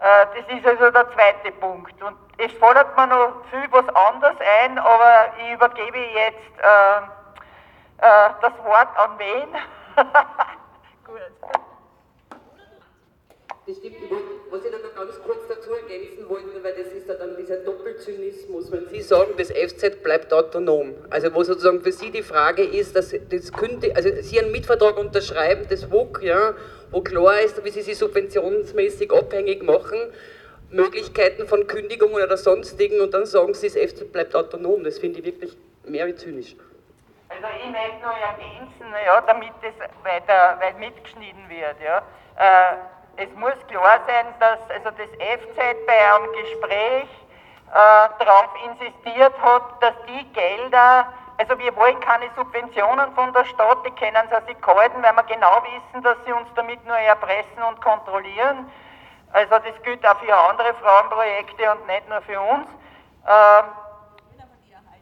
Äh, 0.00 0.26
das 0.34 0.58
ist 0.58 0.66
also 0.66 0.90
der 0.90 1.10
zweite 1.12 1.52
Punkt. 1.52 2.02
Und 2.02 2.23
es 2.38 2.52
fordert 2.54 2.96
mir 2.96 3.06
noch 3.06 3.44
viel 3.50 3.66
was 3.70 3.88
anderes 3.94 4.36
ein, 4.62 4.78
aber 4.78 5.32
ich 5.38 5.54
übergebe 5.54 5.98
jetzt 5.98 6.58
äh, 6.58 6.98
äh, 7.98 8.30
das 8.40 8.52
Wort 8.64 8.88
an 8.96 9.18
wen? 9.18 9.48
Gut. 11.04 11.20
Das 13.66 13.78
stimmt, 13.78 13.96
was 14.50 14.62
ich 14.62 14.72
noch 14.72 14.94
ganz 14.94 15.22
kurz 15.24 15.48
dazu 15.48 15.70
ergänzen 15.72 16.28
wollte, 16.28 16.62
weil 16.62 16.74
das 16.74 16.92
ist 16.92 17.08
ja 17.08 17.14
dann 17.14 17.34
dieser 17.34 17.56
Doppelzynismus, 17.56 18.70
wenn 18.70 18.88
Sie 18.88 19.00
sagen, 19.00 19.32
das 19.38 19.50
FZ 19.50 20.02
bleibt 20.02 20.34
autonom. 20.34 20.92
Also 21.08 21.34
wo 21.34 21.42
sozusagen 21.44 21.80
für 21.80 21.92
Sie 21.92 22.10
die 22.10 22.22
Frage 22.22 22.62
ist, 22.62 22.94
dass 22.94 23.14
das 23.30 23.52
könnte, 23.52 23.96
also 23.96 24.10
Sie 24.20 24.38
einen 24.38 24.52
Mietvertrag 24.52 24.98
unterschreiben, 24.98 25.66
das 25.70 25.90
WUK, 25.90 26.22
ja, 26.22 26.54
wo 26.90 27.00
klar 27.00 27.40
ist, 27.40 27.64
wie 27.64 27.70
Sie 27.70 27.80
sich 27.80 27.96
subventionsmäßig 27.96 29.10
abhängig 29.10 29.62
machen, 29.62 30.12
Möglichkeiten 30.74 31.46
von 31.46 31.66
Kündigungen 31.66 32.22
oder 32.22 32.36
sonstigen 32.36 33.00
und 33.00 33.14
dann 33.14 33.26
sagen 33.26 33.54
Sie, 33.54 33.68
das 33.68 33.92
FZ 33.92 34.12
bleibt 34.12 34.34
autonom. 34.34 34.84
Das 34.84 34.98
finde 34.98 35.20
ich 35.20 35.24
wirklich 35.24 35.56
mehr 35.84 36.06
wie 36.06 36.14
zynisch. 36.14 36.56
Also 37.28 37.46
ich 37.58 37.70
möchte 37.70 38.02
noch 38.02 38.16
ergänzen, 38.16 38.86
ja, 39.06 39.20
damit 39.22 39.52
das 39.62 39.74
weiter, 40.04 40.58
weiter 40.60 40.78
mitgeschnitten 40.78 41.48
wird. 41.48 41.76
Ja. 41.82 41.98
Äh, 42.36 42.76
es 43.16 43.28
muss 43.36 43.54
klar 43.68 44.00
sein, 44.06 44.26
dass 44.40 44.58
also 44.70 44.90
das 44.90 45.08
FZ 45.08 45.86
bei 45.86 46.14
einem 46.14 46.32
Gespräch 46.32 47.08
äh, 47.72 48.24
darauf 48.24 48.50
insistiert 48.64 49.32
hat, 49.40 49.62
dass 49.80 49.94
die 50.08 50.24
Gelder, 50.32 51.08
also 51.38 51.58
wir 51.58 51.74
wollen 51.76 51.98
keine 52.00 52.30
Subventionen 52.36 53.12
von 53.14 53.32
der 53.32 53.44
Stadt, 53.44 53.78
die 53.86 53.90
können 53.92 54.28
sie 54.28 54.52
sich 54.52 54.66
halten, 54.66 55.02
weil 55.02 55.12
wir 55.12 55.22
genau 55.24 55.62
wissen, 55.62 56.02
dass 56.02 56.16
sie 56.24 56.32
uns 56.32 56.48
damit 56.54 56.84
nur 56.86 56.96
erpressen 56.96 57.62
und 57.68 57.80
kontrollieren. 57.80 58.70
Also 59.34 59.50
das 59.50 59.82
gilt 59.82 60.06
auch 60.06 60.16
für 60.18 60.32
andere 60.32 60.72
Frauenprojekte 60.74 61.72
und 61.72 61.86
nicht 61.88 62.08
nur 62.08 62.22
für 62.22 62.40
uns. 62.40 62.68
Ähm, 63.26 63.64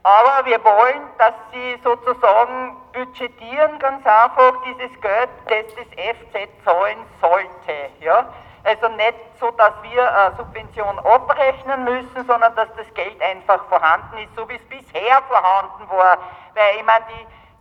aber 0.05 0.47
wir 0.47 0.65
wollen, 0.65 1.03
dass 1.19 1.35
sie 1.53 1.79
sozusagen 1.85 2.77
budgetieren 2.95 3.79
ganz 3.79 4.07
einfach 4.07 4.55
dieses 4.65 5.01
Geld, 5.03 5.29
das 5.49 5.67
das 5.77 5.87
FZ 5.87 6.65
zahlen 6.65 6.99
sollte. 7.21 7.91
Ja? 8.01 8.27
Also 8.65 8.89
nicht 8.89 9.15
so, 9.39 9.51
dass 9.51 9.75
wir 9.83 10.17
eine 10.17 10.35
Subvention 10.37 10.99
abrechnen 11.01 11.85
müssen, 11.85 12.27
sondern 12.27 12.55
dass 12.57 12.69
das 12.77 12.93
Geld 12.95 13.21
einfach 13.21 13.63
vorhanden 13.67 14.17
ist, 14.17 14.35
so 14.35 14.49
wie 14.49 14.57
es 14.57 14.65
bisher 14.67 15.21
vorhanden 15.29 15.89
war. 15.91 16.17
Weil 16.55 16.77
ich 16.79 16.85
meine, 16.85 17.05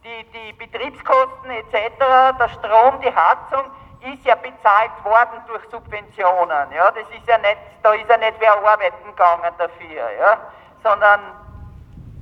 die, 0.04 0.24
die, 0.24 0.32
die 0.32 0.54
Betriebskosten 0.54 1.52
etc., 1.52 1.98
der 2.40 2.50
Strom, 2.50 3.02
die 3.02 3.14
Heizung, 3.14 3.70
ist 4.02 4.26
ja 4.26 4.36
bezahlt 4.36 4.92
worden 5.04 5.42
durch 5.48 5.64
Subventionen. 5.70 6.72
Ja? 6.72 6.92
Das 6.92 7.10
ist 7.16 7.28
ja 7.28 7.38
nicht, 7.38 7.58
da 7.84 7.94
ist 7.94 8.10
ja 8.10 8.18
nicht 8.18 8.34
wer 8.40 8.54
arbeiten 8.54 9.06
gegangen 9.06 9.54
dafür, 9.58 10.10
ja? 10.20 10.38
sondern 10.84 11.20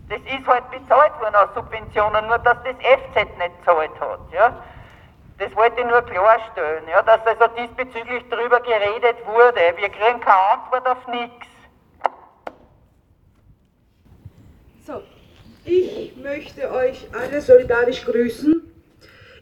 das 0.09 0.19
ist 0.19 0.47
halt 0.47 0.69
bezahlt 0.71 1.19
worden 1.21 1.35
aus 1.35 1.49
Subventionen, 1.55 2.27
nur 2.27 2.39
dass 2.39 2.57
das 2.63 2.75
FZ 2.75 3.37
nicht 3.37 3.59
gezahlt 3.59 3.99
hat. 3.99 4.19
Ja? 4.31 4.53
Das 5.37 5.55
wollte 5.55 5.79
ich 5.79 5.87
nur 5.87 6.01
klarstellen, 6.01 6.87
ja? 6.89 7.01
dass 7.01 7.25
also 7.25 7.47
diesbezüglich 7.55 8.25
darüber 8.29 8.59
geredet 8.59 9.25
wurde. 9.25 9.73
Wir 9.77 9.89
kriegen 9.89 10.19
keine 10.19 10.41
Antwort 10.51 10.87
auf 10.87 11.07
nichts. 11.07 11.47
So, 14.85 15.01
ich 15.63 16.17
möchte 16.17 16.71
euch 16.71 17.07
alle 17.13 17.39
solidarisch 17.41 18.03
grüßen 18.03 18.58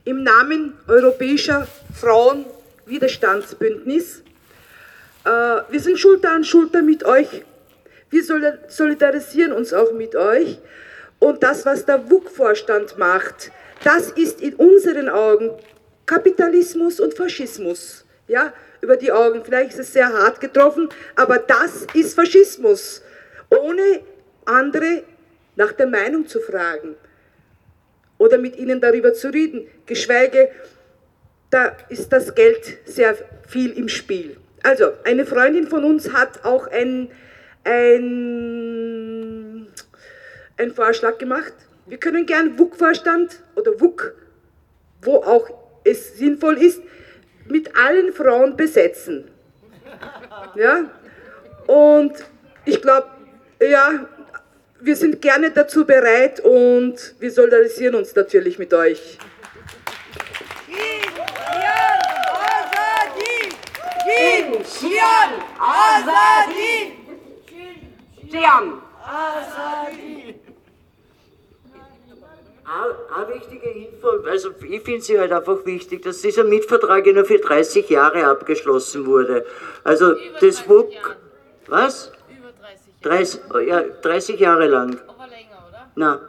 im 0.07 0.23
Namen 0.23 0.73
Europäischer 0.87 1.67
Frauenwiderstandsbündnis. 1.93 4.23
Äh, 5.23 5.61
wir 5.69 5.79
sind 5.79 5.99
Schulter 5.99 6.31
an 6.31 6.43
Schulter 6.43 6.81
mit 6.81 7.03
euch 7.03 7.43
wir 8.09 8.23
solidarisieren 8.67 9.51
uns 9.51 9.73
auch 9.73 9.91
mit 9.91 10.15
euch. 10.15 10.59
Und 11.19 11.43
das, 11.43 11.65
was 11.65 11.85
der 11.85 12.09
WUK-Vorstand 12.09 12.97
macht, 12.97 13.51
das 13.83 14.11
ist 14.11 14.41
in 14.41 14.53
unseren 14.55 15.09
Augen 15.09 15.51
Kapitalismus 16.05 16.99
und 16.99 17.13
Faschismus. 17.13 18.05
Ja, 18.27 18.53
über 18.81 18.97
die 18.97 19.11
Augen. 19.11 19.43
Vielleicht 19.43 19.71
ist 19.71 19.79
es 19.79 19.93
sehr 19.93 20.11
hart 20.11 20.39
getroffen, 20.39 20.89
aber 21.15 21.39
das 21.39 21.87
ist 21.93 22.13
Faschismus. 22.13 23.01
Ohne 23.49 24.01
andere 24.45 25.03
nach 25.55 25.73
der 25.73 25.87
Meinung 25.87 26.27
zu 26.27 26.39
fragen 26.39 26.95
oder 28.17 28.37
mit 28.37 28.57
ihnen 28.57 28.81
darüber 28.81 29.13
zu 29.13 29.33
reden, 29.33 29.67
geschweige, 29.85 30.49
da 31.49 31.77
ist 31.89 32.11
das 32.11 32.35
Geld 32.35 32.79
sehr 32.85 33.15
viel 33.47 33.71
im 33.71 33.87
Spiel. 33.87 34.37
Also, 34.63 34.91
eine 35.03 35.25
Freundin 35.25 35.67
von 35.67 35.83
uns 35.83 36.11
hat 36.11 36.43
auch 36.43 36.67
ein 36.67 37.09
ein, 37.67 38.07
einen 40.57 40.73
Vorschlag 40.73 41.17
gemacht. 41.17 41.53
Wir 41.85 41.97
können 41.97 42.25
gern 42.25 42.57
WUK-Vorstand 42.57 43.43
oder 43.55 43.79
WUK, 43.79 44.13
wo 45.01 45.17
auch 45.17 45.49
es 45.83 46.17
sinnvoll 46.17 46.57
ist, 46.57 46.81
mit 47.47 47.75
allen 47.77 48.13
Frauen 48.13 48.55
besetzen. 48.57 49.29
Ja? 50.55 50.85
Und 51.67 52.13
ich 52.65 52.81
glaube, 52.81 53.07
ja, 53.61 54.07
wir 54.79 54.95
sind 54.95 55.21
gerne 55.21 55.51
dazu 55.51 55.85
bereit 55.85 56.39
und 56.39 57.15
wir 57.19 57.31
solidarisieren 57.31 57.95
uns 57.95 58.15
natürlich 58.15 58.59
mit 58.59 58.73
euch. 58.73 59.17
Eine 73.15 73.33
wichtige 73.33 73.69
Info, 73.69 74.09
also 74.29 74.49
ich 74.69 74.81
finde 74.83 75.01
sie 75.01 75.17
halt 75.19 75.31
einfach 75.31 75.65
wichtig, 75.65 76.03
dass 76.03 76.21
dieser 76.21 76.43
Mietvertrag 76.43 77.05
ja 77.07 77.13
nur 77.13 77.25
für 77.25 77.39
30 77.39 77.89
Jahre 77.89 78.25
abgeschlossen 78.25 79.05
wurde. 79.05 79.45
Also 79.83 80.13
das 80.39 80.67
WUK, 80.69 81.15
was? 81.67 82.11
Über 83.01 83.09
30 83.09 83.41
Jahre. 83.49 83.61
30, 83.61 83.67
ja, 83.67 83.83
30 84.01 84.39
Jahre 84.39 84.67
lang. 84.67 84.97
Aber 85.07 85.27
länger, 85.27 85.65
oder? 85.69 85.87
Na. 85.95 86.19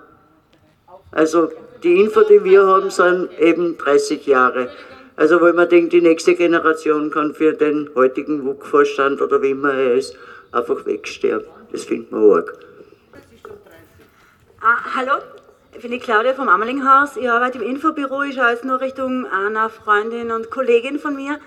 Also 1.10 1.50
die 1.82 2.00
Info, 2.00 2.22
die 2.22 2.42
wir 2.44 2.66
haben, 2.66 2.90
sind 2.90 3.38
eben 3.38 3.78
30 3.78 4.26
Jahre. 4.26 4.70
Also 5.16 5.40
weil 5.40 5.52
man 5.52 5.68
denkt, 5.68 5.92
die 5.92 6.00
nächste 6.00 6.34
Generation 6.34 7.10
kann 7.10 7.34
für 7.34 7.52
den 7.52 7.90
heutigen 7.94 8.44
WUK-Vorstand 8.44 9.20
oder 9.20 9.42
wie 9.42 9.50
immer 9.50 9.72
er 9.72 9.94
ist, 9.94 10.16
einfach 10.52 10.86
wegsterben. 10.86 11.48
Das 11.72 11.84
findet 11.84 12.12
man 12.12 12.30
arg. 12.30 12.58
Ah, 14.60 14.76
hallo, 14.96 15.22
ich 15.72 15.82
bin 15.82 15.92
die 15.92 15.98
Claudia 16.00 16.34
vom 16.34 16.48
Ammerlinghaus. 16.48 17.16
Ich 17.16 17.30
arbeite 17.30 17.58
im 17.58 17.64
Infobüro. 17.64 18.22
Ich 18.22 18.34
schaue 18.34 18.50
jetzt 18.50 18.64
nur 18.64 18.80
Richtung 18.80 19.26
einer 19.26 19.70
Freundin 19.70 20.32
und 20.32 20.50
Kollegin 20.50 20.98
von 20.98 21.14
mir. 21.14 21.38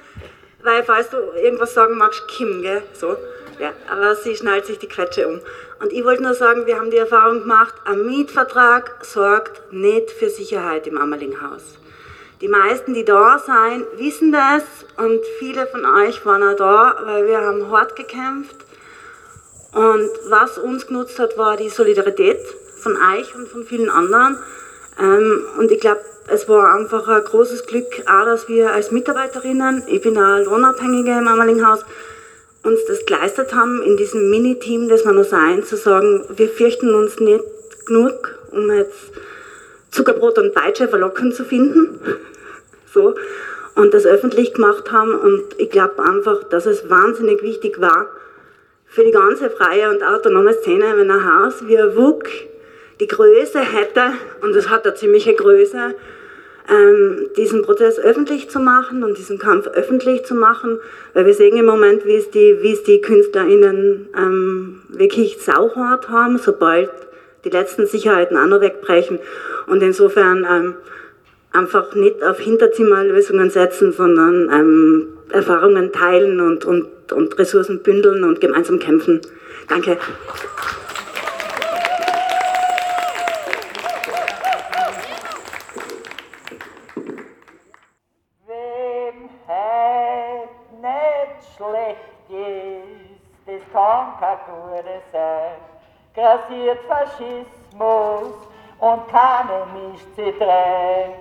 Weil, 0.63 0.84
falls 0.84 1.09
du 1.09 1.17
irgendwas 1.41 1.74
sagen 1.74 1.97
magst, 1.97 2.28
Kim, 2.28 2.61
gell? 2.61 2.84
So. 2.93 3.17
Ja, 3.62 3.74
aber 3.88 4.16
sie 4.16 4.36
schnallt 4.36 4.66
sich 4.66 4.80
die 4.80 4.88
Quetsche 4.88 5.28
um. 5.28 5.39
Und 5.80 5.93
ich 5.93 6.03
wollte 6.03 6.24
nur 6.24 6.34
sagen, 6.34 6.66
wir 6.66 6.80
haben 6.80 6.89
die 6.89 6.97
Erfahrung 6.97 7.41
gemacht, 7.41 7.76
ein 7.86 8.07
Mietvertrag 8.07 9.05
sorgt 9.05 9.72
nicht 9.72 10.09
für 10.09 10.32
Sicherheit 10.32 10.88
im 10.88 10.97
Ammerlinghaus. 10.97 11.78
Die 12.41 12.47
meisten, 12.47 12.95
die 12.95 13.05
da 13.05 13.38
sind, 13.38 13.86
wissen 13.99 14.32
das 14.32 14.64
und 14.97 15.20
viele 15.38 15.68
von 15.68 15.86
euch 15.86 16.26
waren 16.26 16.41
auch 16.41 16.55
da, 16.55 17.01
weil 17.03 17.28
wir 17.28 17.39
haben 17.39 17.70
hart 17.70 17.95
gekämpft. 17.95 18.55
Und 19.74 20.09
was 20.28 20.57
uns 20.57 20.88
genutzt 20.88 21.20
hat, 21.20 21.38
war 21.38 21.55
die 21.55 21.70
Solidarität 21.70 22.39
von 22.80 22.97
euch 23.14 23.36
und 23.36 23.47
von 23.47 23.64
vielen 23.64 23.91
anderen. 23.91 24.39
Ähm, 24.99 25.43
und 25.59 25.72
ich 25.72 25.80
glaube, 25.80 26.01
es 26.30 26.49
war 26.49 26.74
einfach 26.74 27.07
ein 27.07 27.24
großes 27.24 27.68
Glück, 27.68 28.01
auch, 28.07 28.26
dass 28.26 28.47
wir 28.47 28.72
als 28.72 28.89
Mitarbeiterinnen, 28.89 29.84
ich 29.86 30.01
bin 30.01 30.18
auch 30.18 30.39
Lohnabhängige 30.45 31.12
im 31.12 31.28
Ammerlinghaus, 31.28 31.86
uns 32.64 32.86
das 32.86 33.05
geleistet 33.05 33.53
haben, 33.55 33.82
in 33.82 33.97
diesem 33.97 34.30
Mini-Team, 34.30 34.88
das 34.89 35.05
wir 35.05 35.14
noch 35.14 35.26
sein, 35.26 35.64
zu 35.64 35.78
sagen, 35.78 36.26
wir 36.36 36.49
fürchten 36.49 36.93
uns 36.93 37.20
nicht 37.20 37.43
genug, 37.86 38.36
um 38.51 38.72
jetzt 38.72 39.12
Zuckerbrot 39.89 40.38
und 40.38 40.53
Peitsche 40.53 40.88
verlockend 40.88 41.36
zu 41.36 41.43
finden. 41.43 41.99
so. 42.93 43.16
Und 43.76 43.93
das 43.93 44.05
öffentlich 44.05 44.53
gemacht 44.53 44.91
haben. 44.91 45.16
Und 45.16 45.43
ich 45.57 45.70
glaube 45.70 46.03
einfach, 46.03 46.43
dass 46.43 46.66
es 46.66 46.89
wahnsinnig 46.89 47.41
wichtig 47.41 47.80
war, 47.80 48.07
für 48.86 49.05
die 49.05 49.12
ganze 49.12 49.49
freie 49.49 49.89
und 49.89 50.03
autonome 50.03 50.53
Szene, 50.53 50.97
wenn 50.97 51.09
ein 51.09 51.45
Haus 51.45 51.66
wie 51.66 51.78
ein 51.78 51.95
WUK 51.95 52.28
die 52.99 53.07
Größe 53.07 53.59
hätte, 53.59 54.14
und 54.41 54.55
es 54.55 54.70
hat 54.70 54.86
eine 54.86 54.95
ziemliche 54.95 55.34
Größe, 55.34 55.95
ähm, 56.72 57.28
diesen 57.36 57.63
Prozess 57.63 57.99
öffentlich 57.99 58.49
zu 58.49 58.59
machen 58.59 59.03
und 59.03 59.17
diesen 59.17 59.38
Kampf 59.38 59.67
öffentlich 59.67 60.24
zu 60.24 60.36
machen, 60.36 60.80
weil 61.13 61.26
wir 61.26 61.34
sehen 61.34 61.57
im 61.57 61.65
Moment, 61.65 62.05
wie 62.05 62.15
es 62.15 62.32
die, 62.32 62.57
wie 62.61 62.72
es 62.72 62.84
die 62.84 63.01
KünstlerInnen 63.01 64.07
ähm, 64.17 64.82
wirklich 64.89 65.41
sauhart 65.41 66.09
haben, 66.09 66.38
sobald 66.38 66.89
die 67.43 67.49
letzten 67.49 67.86
Sicherheiten 67.86 68.38
auch 68.38 68.47
noch 68.47 68.61
wegbrechen. 68.61 69.19
Und 69.67 69.84
insofern 69.84 70.47
ähm, 70.49 70.76
einfach 71.51 71.93
nicht 71.95 72.24
auf 72.24 72.39
Hinterzimmerlösungen 72.39 73.49
setzen, 73.49 73.91
sondern 73.91 74.49
ähm, 74.51 75.07
Erfahrungen 75.30 75.91
teilen 75.91 76.39
und, 76.39 76.65
und, 76.65 76.88
und 77.11 77.38
Ressourcen 77.38 77.84
bündeln 77.84 78.24
und 78.24 78.39
gemeinsam 78.39 78.80
kämpfen. 78.80 79.22
Danke. 79.67 79.97
Gute 93.72 95.01
sein. 95.12 95.57
Grassiert 96.14 96.80
Faschismus 96.88 98.34
und 98.80 99.07
keine 99.07 99.66
mischt 99.74 100.07
sie 100.16 100.34
drei. 100.38 101.16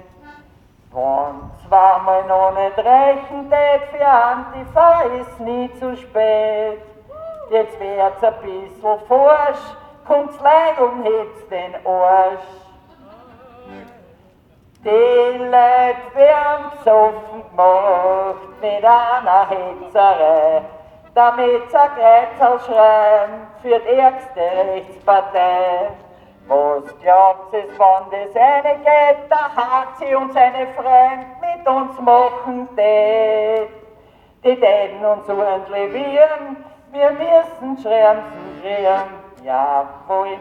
Und 0.93 1.53
zweimal 1.69 2.25
noch 2.25 2.53
nicht 2.53 2.79
rechnet, 2.79 3.83
für 3.93 4.07
Antifa 4.07 5.03
ist 5.21 5.39
nie 5.41 5.71
zu 5.79 5.97
spät. 5.97 6.83
Jetzt 7.51 7.79
wird's 7.79 8.25
ein 8.25 8.35
bisschen 8.43 9.07
forsch, 9.07 9.59
kommt's 10.07 10.41
leid 10.41 10.81
und 10.81 11.05
hebt's 11.05 11.49
den 11.49 11.75
Arsch. 11.87 12.41
Die 14.83 15.39
Leute 15.39 16.15
werden 16.15 16.71
besoffen 16.77 17.45
gemacht 17.51 18.61
mit 18.61 18.85
einer 18.85 19.49
Hetzerei 19.49 20.63
damit 21.21 21.75
ein 21.75 21.91
Kreuz 22.39 22.65
schreiben 22.65 23.47
für 23.61 23.79
die 23.79 23.99
ärgste 23.99 24.41
Rechtspartei. 24.41 25.91
Was 26.49 26.99
glaubt 27.01 27.55
es, 27.55 27.79
wann 27.79 28.05
das 28.11 28.35
eine 28.35 28.79
geht, 28.79 29.29
da 29.29 29.55
hat 29.55 29.99
sie 29.99 30.15
uns 30.15 30.35
eine 30.35 30.67
Freund 30.69 31.27
mit 31.43 31.69
uns 31.69 32.01
machen 32.01 32.69
tät. 32.75 33.69
Die 34.43 34.59
täten 34.59 35.05
uns 35.05 35.29
entlevieren, 35.29 36.65
wir 36.91 37.11
müssen 37.11 37.77
Schrämpfen 37.83 38.63
kriegen, 38.63 39.45
jawohl. 39.45 40.39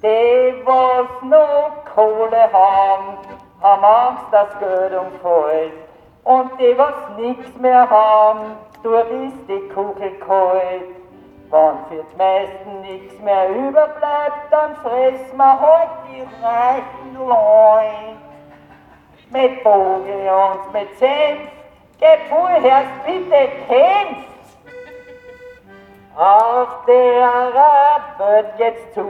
Die, 0.00 0.62
was 0.64 1.22
noch 1.22 1.84
Kohle 1.92 2.52
haben, 2.52 3.18
haben 3.60 3.84
Angst, 3.84 4.26
dass 4.30 4.58
Geld 4.60 4.94
umfällt. 4.94 5.85
Und 6.26 6.58
die, 6.58 6.76
was 6.76 7.16
nichts 7.18 7.56
mehr 7.56 7.88
haben, 7.88 8.56
dort 8.82 9.08
ist 9.12 9.48
die 9.48 9.68
Kugel 9.72 10.10
kalt. 10.26 10.82
Wenn 11.50 11.78
für 11.88 12.04
die 12.04 12.16
meisten 12.16 12.80
nichts 12.80 13.16
mehr 13.20 13.48
überbleibt, 13.50 14.50
dann 14.50 14.74
fressen 14.82 15.36
wir 15.36 15.60
halt 15.60 15.88
die 16.08 16.22
reichen 16.44 17.28
Leute. 17.28 18.16
Mit 19.30 19.62
Vogel 19.62 20.28
und 20.28 20.72
mit 20.72 20.98
Senf, 20.98 21.48
geh 22.00 22.18
vorerst 22.28 22.90
bitte 23.06 23.48
kämpft. 23.68 24.26
Auf 26.16 26.86
der 26.88 27.52
Welt 28.18 28.46
jetzt 28.58 28.94
zu, 28.94 29.04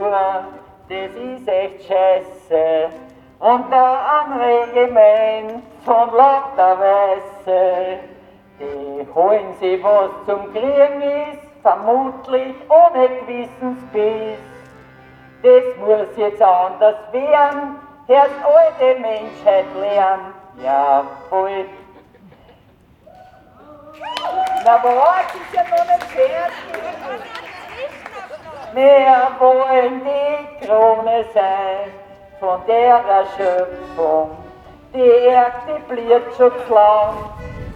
das 0.87 1.15
ist 1.15 1.47
echt 1.47 1.87
scheiße. 1.87 3.06
Unter 3.39 3.99
ein 4.09 4.39
Regiment 4.39 5.63
von 5.85 6.09
lauter 6.11 6.79
Weiße. 6.79 7.99
Die 8.59 9.07
holen 9.13 9.55
sie, 9.59 9.83
was 9.83 10.09
zum 10.25 10.51
Kriegen 10.51 11.01
ist, 11.03 11.47
vermutlich 11.61 12.55
ohne 12.67 13.09
Gewissensbiss. 13.09 14.39
Das 15.43 15.77
muss 15.77 16.17
jetzt 16.17 16.41
anders 16.41 16.95
werden, 17.11 17.75
erst 18.07 18.33
alte 18.43 18.99
Menschheit 18.99 19.65
lernen, 19.79 20.33
jawohl. 20.63 21.65
Na, 24.65 24.83
was 24.83 25.35
ist 25.35 25.53
ja 25.53 25.61
noch 25.61 25.85
nicht 25.85 26.03
fertig. 26.05 27.31
Wir 28.73 29.27
wollen 29.39 30.01
die 30.03 30.65
Krone 30.65 31.25
sein 31.35 32.06
von 32.39 32.59
der 32.67 33.01
Erschöpfung. 33.03 34.31
Die 34.93 34.99
Erde 34.99 35.81
blieb 35.89 36.21
schon 36.37 36.51
klang 36.67 37.15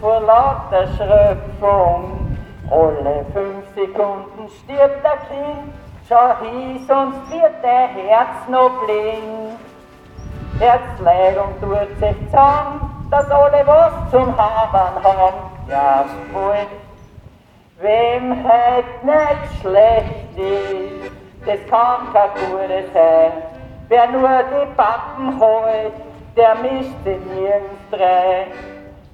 vor 0.00 0.20
lauter 0.20 0.86
Schröpfung. 0.96 2.36
Alle 2.70 3.26
fünf 3.32 3.66
Sekunden 3.74 4.48
stirbt 4.48 5.04
ein 5.04 5.18
Kind, 5.28 5.74
schau 6.08 6.36
hin, 6.40 6.84
sonst 6.86 7.30
wird 7.30 7.52
dein 7.62 7.88
Herz 8.06 8.48
noch 8.48 8.70
blind. 8.86 9.58
Herzleigung 10.58 11.54
tut 11.60 11.98
sich 11.98 12.16
zusammen, 12.26 13.08
dass 13.10 13.30
alle 13.30 13.66
was 13.66 14.10
zum 14.10 14.36
Habern 14.36 15.02
haben, 15.02 15.50
jawohl. 15.68 16.66
Wem 17.80 18.48
halt 18.48 19.04
nicht 19.04 19.60
schlecht 19.60 20.38
ist, 20.38 21.12
das 21.44 21.58
kann 21.68 22.12
kein 22.12 22.30
Gute 22.50 22.84
sein. 22.94 23.51
Wer 23.92 24.06
nur 24.06 24.42
die 24.44 24.66
Pappen 24.74 25.38
holt, 25.38 25.92
der 26.34 26.54
mischt 26.54 26.96
sie 27.04 27.18
nirgends 27.34 27.90
drei. 27.90 28.46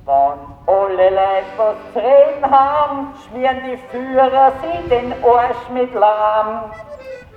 Wann 0.05 0.39
alle 0.69 1.11
Leute 1.11 1.53
was 1.57 1.75
zu 1.93 1.99
reden 1.99 2.49
haben, 2.49 3.13
schmieren 3.27 3.61
die 3.65 3.77
Führer 3.91 4.53
sie 4.63 4.89
den 4.89 5.13
Arsch 5.25 5.69
mit 5.75 5.93
Lahm. 5.95 6.71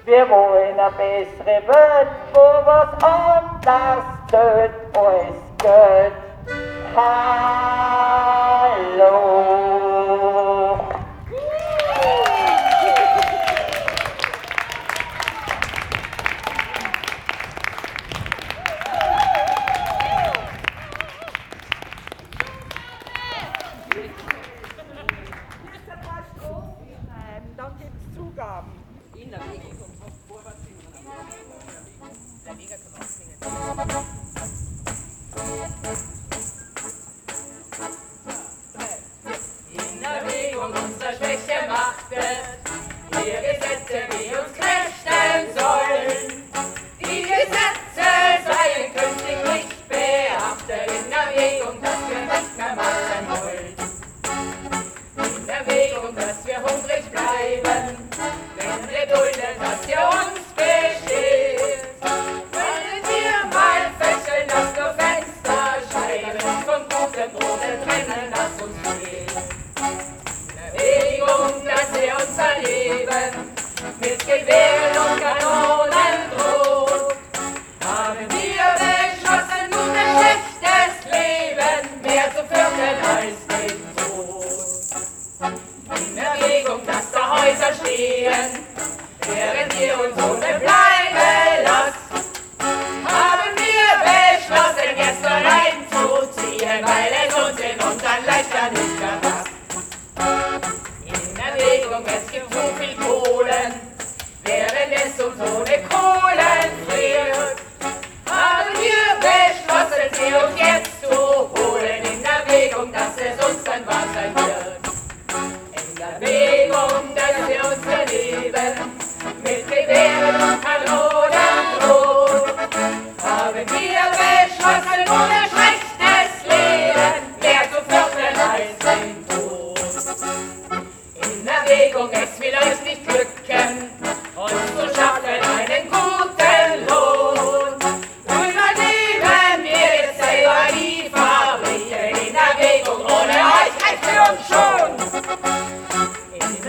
Wir 0.06 0.30
wollen 0.30 0.80
eine 0.80 0.92
bessere 0.92 1.64
Welt, 1.68 2.10
wo 2.32 2.46
was 2.64 2.90
anders 3.04 4.06
tut 4.30 4.74
als 5.02 5.42
Geld. 5.58 6.14
Hallo. 6.96 7.72
yeah, 51.36 51.52
yeah, 51.52 51.74
yeah. 51.82 51.91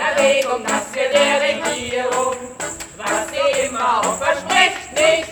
Erregung, 0.02 0.64
dass 0.64 0.92
wir 0.92 1.08
der 1.10 1.40
Regierung, 1.40 2.36
was 2.96 3.28
sie 3.30 3.66
immer 3.66 4.00
auch 4.00 4.16
verspricht, 4.16 4.92
nicht 4.94 5.31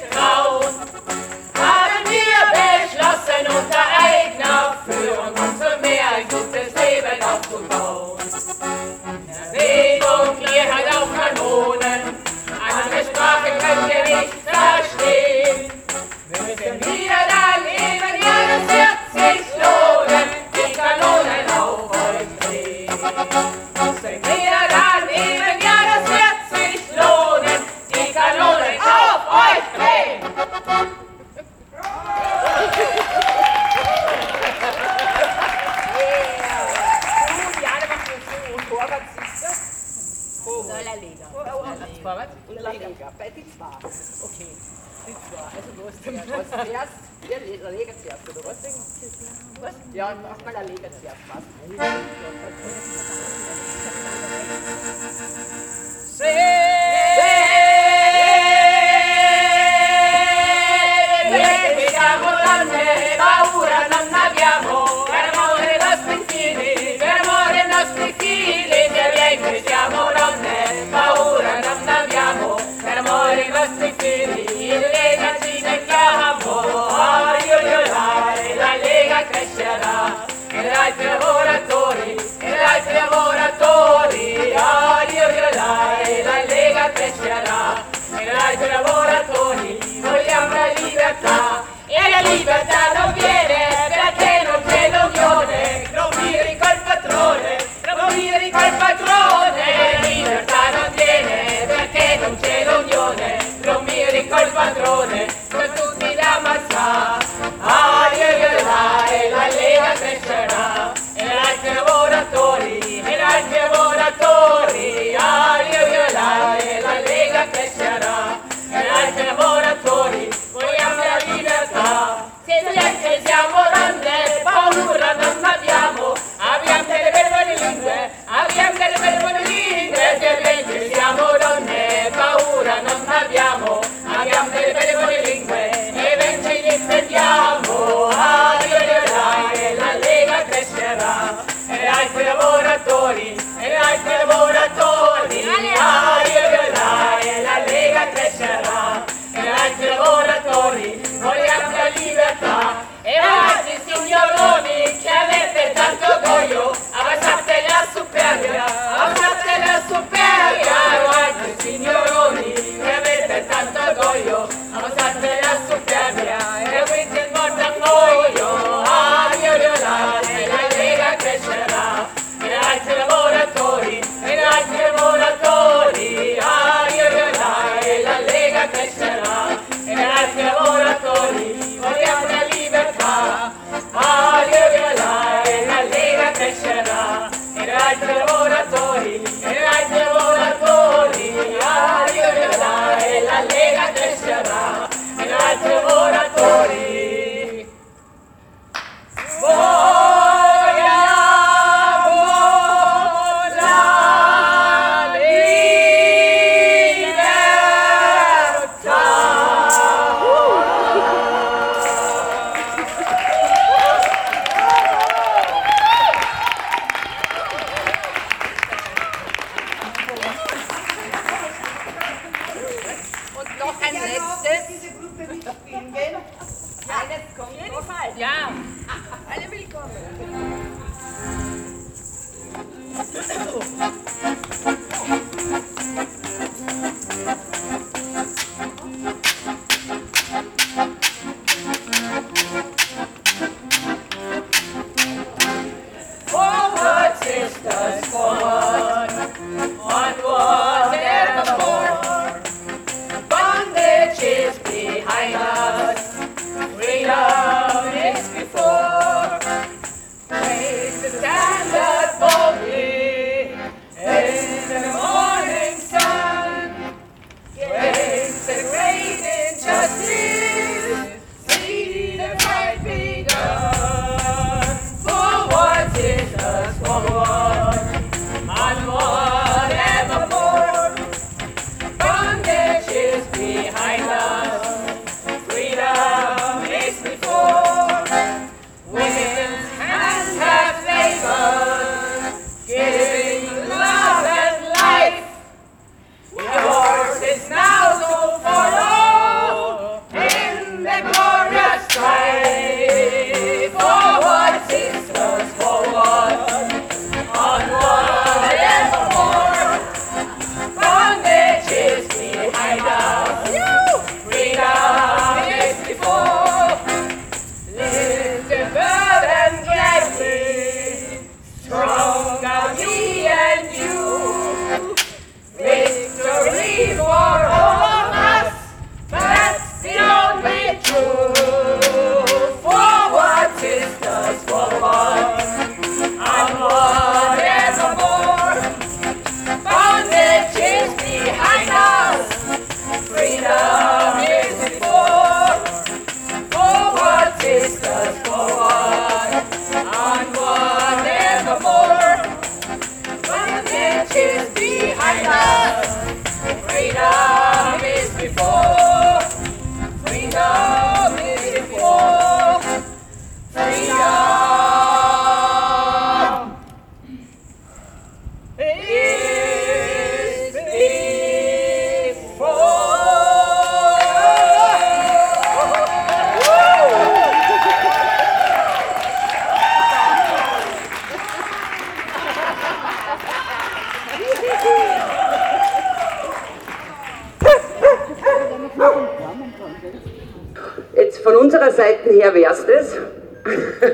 unserer 391.71 391.73
Seite 391.73 392.11
her 392.11 392.35
wäre 392.35 392.53
es 392.53 392.67
das. 392.67 392.97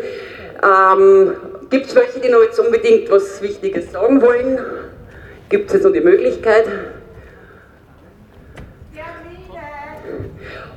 ähm, 0.63 1.33
Gibt 1.71 1.87
es 1.87 1.97
welche, 1.97 2.21
die 2.21 2.29
noch 2.29 2.43
jetzt 2.43 2.59
unbedingt 2.59 3.11
was 3.11 3.43
Wichtiges 3.43 3.93
sagen 3.93 4.23
wollen? 4.23 4.59
Gibt 5.49 5.69
es 5.69 5.75
jetzt 5.75 5.85
noch 5.85 5.93
die 5.93 6.01
Möglichkeit? 6.01 6.65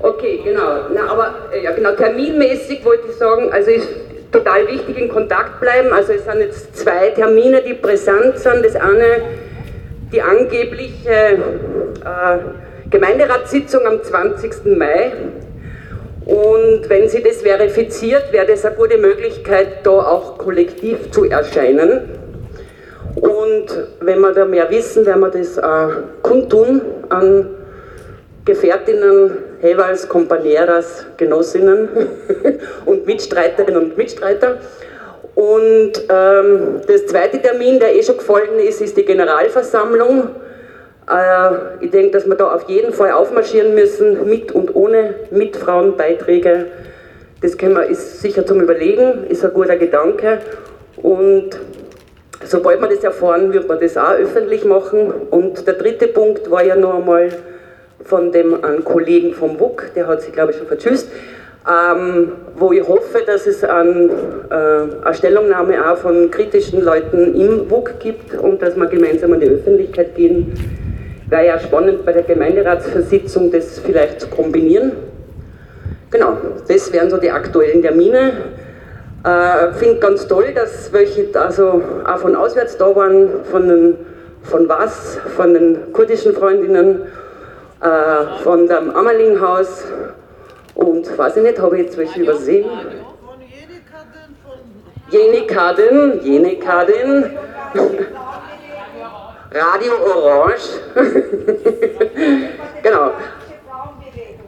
Okay, 0.01 0.39
genau. 0.43 0.87
Na, 0.93 1.11
aber 1.11 1.35
äh, 1.53 1.63
ja, 1.63 1.71
genau, 1.71 1.91
terminmäßig 1.91 2.85
wollte 2.85 3.09
ich 3.09 3.15
sagen, 3.15 3.51
also 3.51 3.69
ist 3.69 3.89
total 4.31 4.65
wichtig 4.67 4.97
in 4.97 5.09
Kontakt 5.09 5.59
bleiben. 5.59 5.91
Also 5.91 6.13
es 6.13 6.23
sind 6.23 6.39
jetzt 6.39 6.77
zwei 6.77 7.09
Termine, 7.09 7.61
die 7.61 7.73
brisant 7.73 8.37
sind. 8.37 8.63
Das 8.63 8.75
eine, 8.75 9.21
die 10.13 10.21
angebliche 10.21 11.11
äh, 11.11 12.89
Gemeinderatssitzung 12.89 13.85
am 13.85 14.01
20. 14.01 14.77
Mai. 14.77 15.11
Und 16.29 16.87
wenn 16.89 17.09
sie 17.09 17.23
das 17.23 17.41
verifiziert, 17.41 18.31
wäre 18.31 18.45
das 18.45 18.63
eine 18.63 18.75
gute 18.75 18.99
Möglichkeit, 18.99 19.83
da 19.83 19.89
auch 19.89 20.37
kollektiv 20.37 21.09
zu 21.09 21.25
erscheinen. 21.25 22.01
Und 23.15 23.65
wenn 24.01 24.19
wir 24.19 24.31
da 24.33 24.45
mehr 24.45 24.69
wissen, 24.69 25.07
werden 25.07 25.21
wir 25.21 25.29
das 25.29 25.57
äh, 25.57 26.01
kundtun 26.21 26.81
an 27.09 27.49
Gefährtinnen, 28.45 29.39
jeweils 29.63 30.07
Kompaneras, 30.07 31.07
Genossinnen 31.17 31.89
und 32.85 33.07
Mitstreiterinnen 33.07 33.81
und 33.81 33.97
Mitstreiter. 33.97 34.57
Und 35.33 35.93
ähm, 36.09 36.81
das 36.87 37.07
zweite 37.07 37.41
Termin, 37.41 37.79
der 37.79 37.95
eh 37.95 38.03
schon 38.03 38.17
gefallen 38.17 38.59
ist, 38.59 38.81
ist 38.81 38.95
die 38.95 39.05
Generalversammlung. 39.05 40.29
Äh, 41.09 41.83
ich 41.85 41.91
denke, 41.91 42.11
dass 42.11 42.27
wir 42.27 42.35
da 42.35 42.53
auf 42.53 42.69
jeden 42.69 42.93
Fall 42.93 43.11
aufmarschieren 43.11 43.73
müssen, 43.73 44.29
mit 44.29 44.51
und 44.51 44.75
ohne 44.75 45.15
Mitfrauenbeiträge. 45.31 46.67
Das 47.41 47.57
können 47.57 47.75
wir, 47.75 47.85
ist 47.85 48.21
sicher 48.21 48.45
zum 48.45 48.61
Überlegen, 48.61 49.25
ist 49.27 49.43
ein 49.43 49.53
guter 49.53 49.77
Gedanke. 49.77 50.39
Und 50.97 51.51
sobald 52.43 52.81
wir 52.81 52.89
das 52.89 53.03
erfahren, 53.03 53.53
wird 53.53 53.67
man 53.67 53.79
das 53.79 53.97
auch 53.97 54.13
öffentlich 54.13 54.65
machen. 54.65 55.11
Und 55.29 55.65
der 55.65 55.75
dritte 55.75 56.07
Punkt 56.07 56.51
war 56.51 56.63
ja 56.63 56.75
noch 56.75 56.95
einmal, 56.95 57.29
von 58.03 58.31
dem 58.31 58.63
einen 58.63 58.83
Kollegen 58.83 59.33
vom 59.33 59.59
WUK, 59.59 59.91
der 59.95 60.07
hat 60.07 60.21
sich 60.21 60.33
glaube 60.33 60.51
ich 60.51 60.57
schon 60.57 60.67
vertschüsst, 60.67 61.09
ähm, 61.69 62.31
wo 62.55 62.71
ich 62.71 62.87
hoffe, 62.87 63.19
dass 63.25 63.45
es 63.45 63.63
ein, 63.63 64.09
äh, 64.49 64.53
eine 65.05 65.13
Stellungnahme 65.13 65.91
auch 65.91 65.97
von 65.97 66.31
kritischen 66.31 66.81
Leuten 66.81 67.35
im 67.35 67.69
WUK 67.69 67.99
gibt 67.99 68.33
und 68.35 68.61
dass 68.61 68.75
wir 68.75 68.87
gemeinsam 68.87 69.33
an 69.33 69.41
die 69.41 69.49
Öffentlichkeit 69.49 70.15
gehen. 70.15 70.78
Wäre 71.29 71.45
ja 71.45 71.59
spannend 71.59 72.05
bei 72.05 72.11
der 72.11 72.23
Gemeinderatsversitzung 72.23 73.51
das 73.51 73.79
vielleicht 73.79 74.21
zu 74.21 74.27
kombinieren. 74.29 74.93
Genau, 76.09 76.37
das 76.67 76.91
wären 76.91 77.11
so 77.11 77.17
die 77.17 77.29
aktuellen 77.29 77.83
Termine. 77.83 78.31
Äh, 79.23 79.73
Finde 79.73 79.99
ganz 79.99 80.27
toll, 80.27 80.53
dass 80.55 80.91
welche 80.91 81.27
also 81.39 81.83
auch 82.05 82.17
von 82.17 82.35
auswärts 82.35 82.77
da 82.77 82.95
waren, 82.95 83.45
von, 83.51 83.67
den, 83.67 83.97
von 84.41 84.67
was, 84.67 85.19
von 85.35 85.53
den 85.53 85.93
kurdischen 85.93 86.33
Freundinnen 86.33 87.03
äh, 87.81 88.41
von 88.43 88.67
dem 88.67 88.89
Ammerlinghaus 88.95 89.85
und 90.73 91.15
weiß 91.15 91.37
ich 91.37 91.43
nicht, 91.43 91.59
habe 91.59 91.77
ich 91.77 91.85
jetzt 91.85 91.97
welche 91.97 92.21
übersehen? 92.21 92.69
Jenikadin, 95.11 96.21
Jenikadin, 96.23 97.25
Radio 99.51 99.93
Orange, 100.05 100.79
genau, 102.83 103.11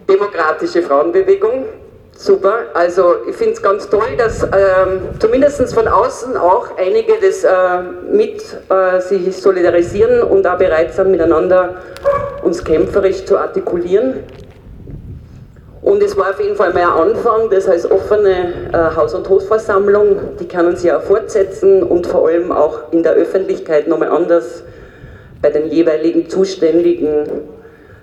Demokratische 0.07 0.83
Frauenbewegung, 0.83 1.65
super. 2.15 2.65
Also 2.75 3.15
ich 3.27 3.35
finde 3.35 3.53
es 3.53 3.61
ganz 3.63 3.89
toll, 3.89 4.15
dass 4.17 4.43
ähm, 4.43 5.09
zumindest 5.17 5.73
von 5.73 5.87
außen 5.87 6.37
auch 6.37 6.77
einige 6.77 7.13
das 7.19 7.43
äh, 7.43 7.49
mit 8.11 8.43
äh, 8.69 8.99
sich 8.99 9.35
solidarisieren 9.37 10.21
und 10.21 10.45
auch 10.45 10.57
bereit 10.57 10.93
sind, 10.93 11.11
miteinander 11.11 11.77
uns 12.43 12.63
kämpferisch 12.63 13.25
zu 13.25 13.37
artikulieren. 13.37 14.23
Und 15.81 16.03
es 16.03 16.15
war 16.15 16.29
auf 16.29 16.39
jeden 16.39 16.55
Fall 16.55 16.73
mal 16.73 16.83
ein 16.83 17.09
Anfang, 17.09 17.49
das 17.49 17.67
heißt 17.67 17.89
offene 17.89 18.53
äh, 18.71 18.95
Haus- 18.95 19.15
und 19.15 19.27
Hofversammlung, 19.27 20.37
die 20.39 20.47
können 20.47 20.75
sie 20.75 20.91
auch 20.91 21.01
fortsetzen 21.01 21.81
und 21.81 22.05
vor 22.05 22.27
allem 22.27 22.51
auch 22.51 22.91
in 22.91 23.01
der 23.01 23.13
Öffentlichkeit 23.13 23.87
nochmal 23.87 24.09
anders 24.09 24.63
bei 25.41 25.49
den 25.49 25.69
jeweiligen 25.69 26.29
Zuständigen, 26.29 27.27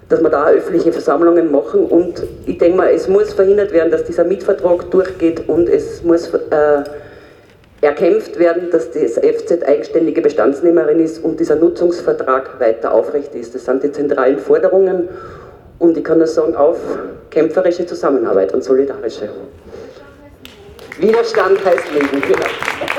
dass 0.09 0.23
wir 0.23 0.31
da 0.31 0.49
öffentliche 0.49 0.93
Versammlungen 0.93 1.51
machen. 1.51 1.85
Und 1.85 2.23
ich 2.47 2.59
denke 2.59 2.77
mal, 2.77 2.91
es 2.91 3.09
muss 3.09 3.33
verhindert 3.33 3.73
werden, 3.73 3.91
dass 3.91 4.05
dieser 4.05 4.25
Mietvertrag 4.25 4.91
durchgeht 4.91 5.49
und 5.49 5.69
es 5.69 6.03
muss 6.03 6.33
äh, 6.33 6.83
erkämpft 7.81 8.39
werden, 8.39 8.71
dass 8.71 8.91
das 8.91 9.19
FZ 9.19 9.63
eigenständige 9.63 10.21
Bestandsnehmerin 10.21 11.01
ist 11.01 11.23
und 11.23 11.39
dieser 11.39 11.57
Nutzungsvertrag 11.57 12.59
weiter 12.59 12.93
aufrecht 12.93 13.35
ist. 13.35 13.55
Das 13.55 13.67
sind 13.67 13.83
die 13.83 13.93
zentralen 13.93 14.39
Forderungen 14.39 15.09
und 15.79 15.97
ich 15.97 16.03
kann 16.03 16.19
nur 16.19 16.27
sagen, 16.27 16.57
auf 16.57 16.79
kämpferische 17.31 17.87
Zusammenarbeit 17.87 18.53
und 18.53 18.65
solidarische. 18.65 19.29
Widerstand 20.99 21.65
heißt 21.65 21.93
Leben, 21.93 22.21
genau. 22.21 22.98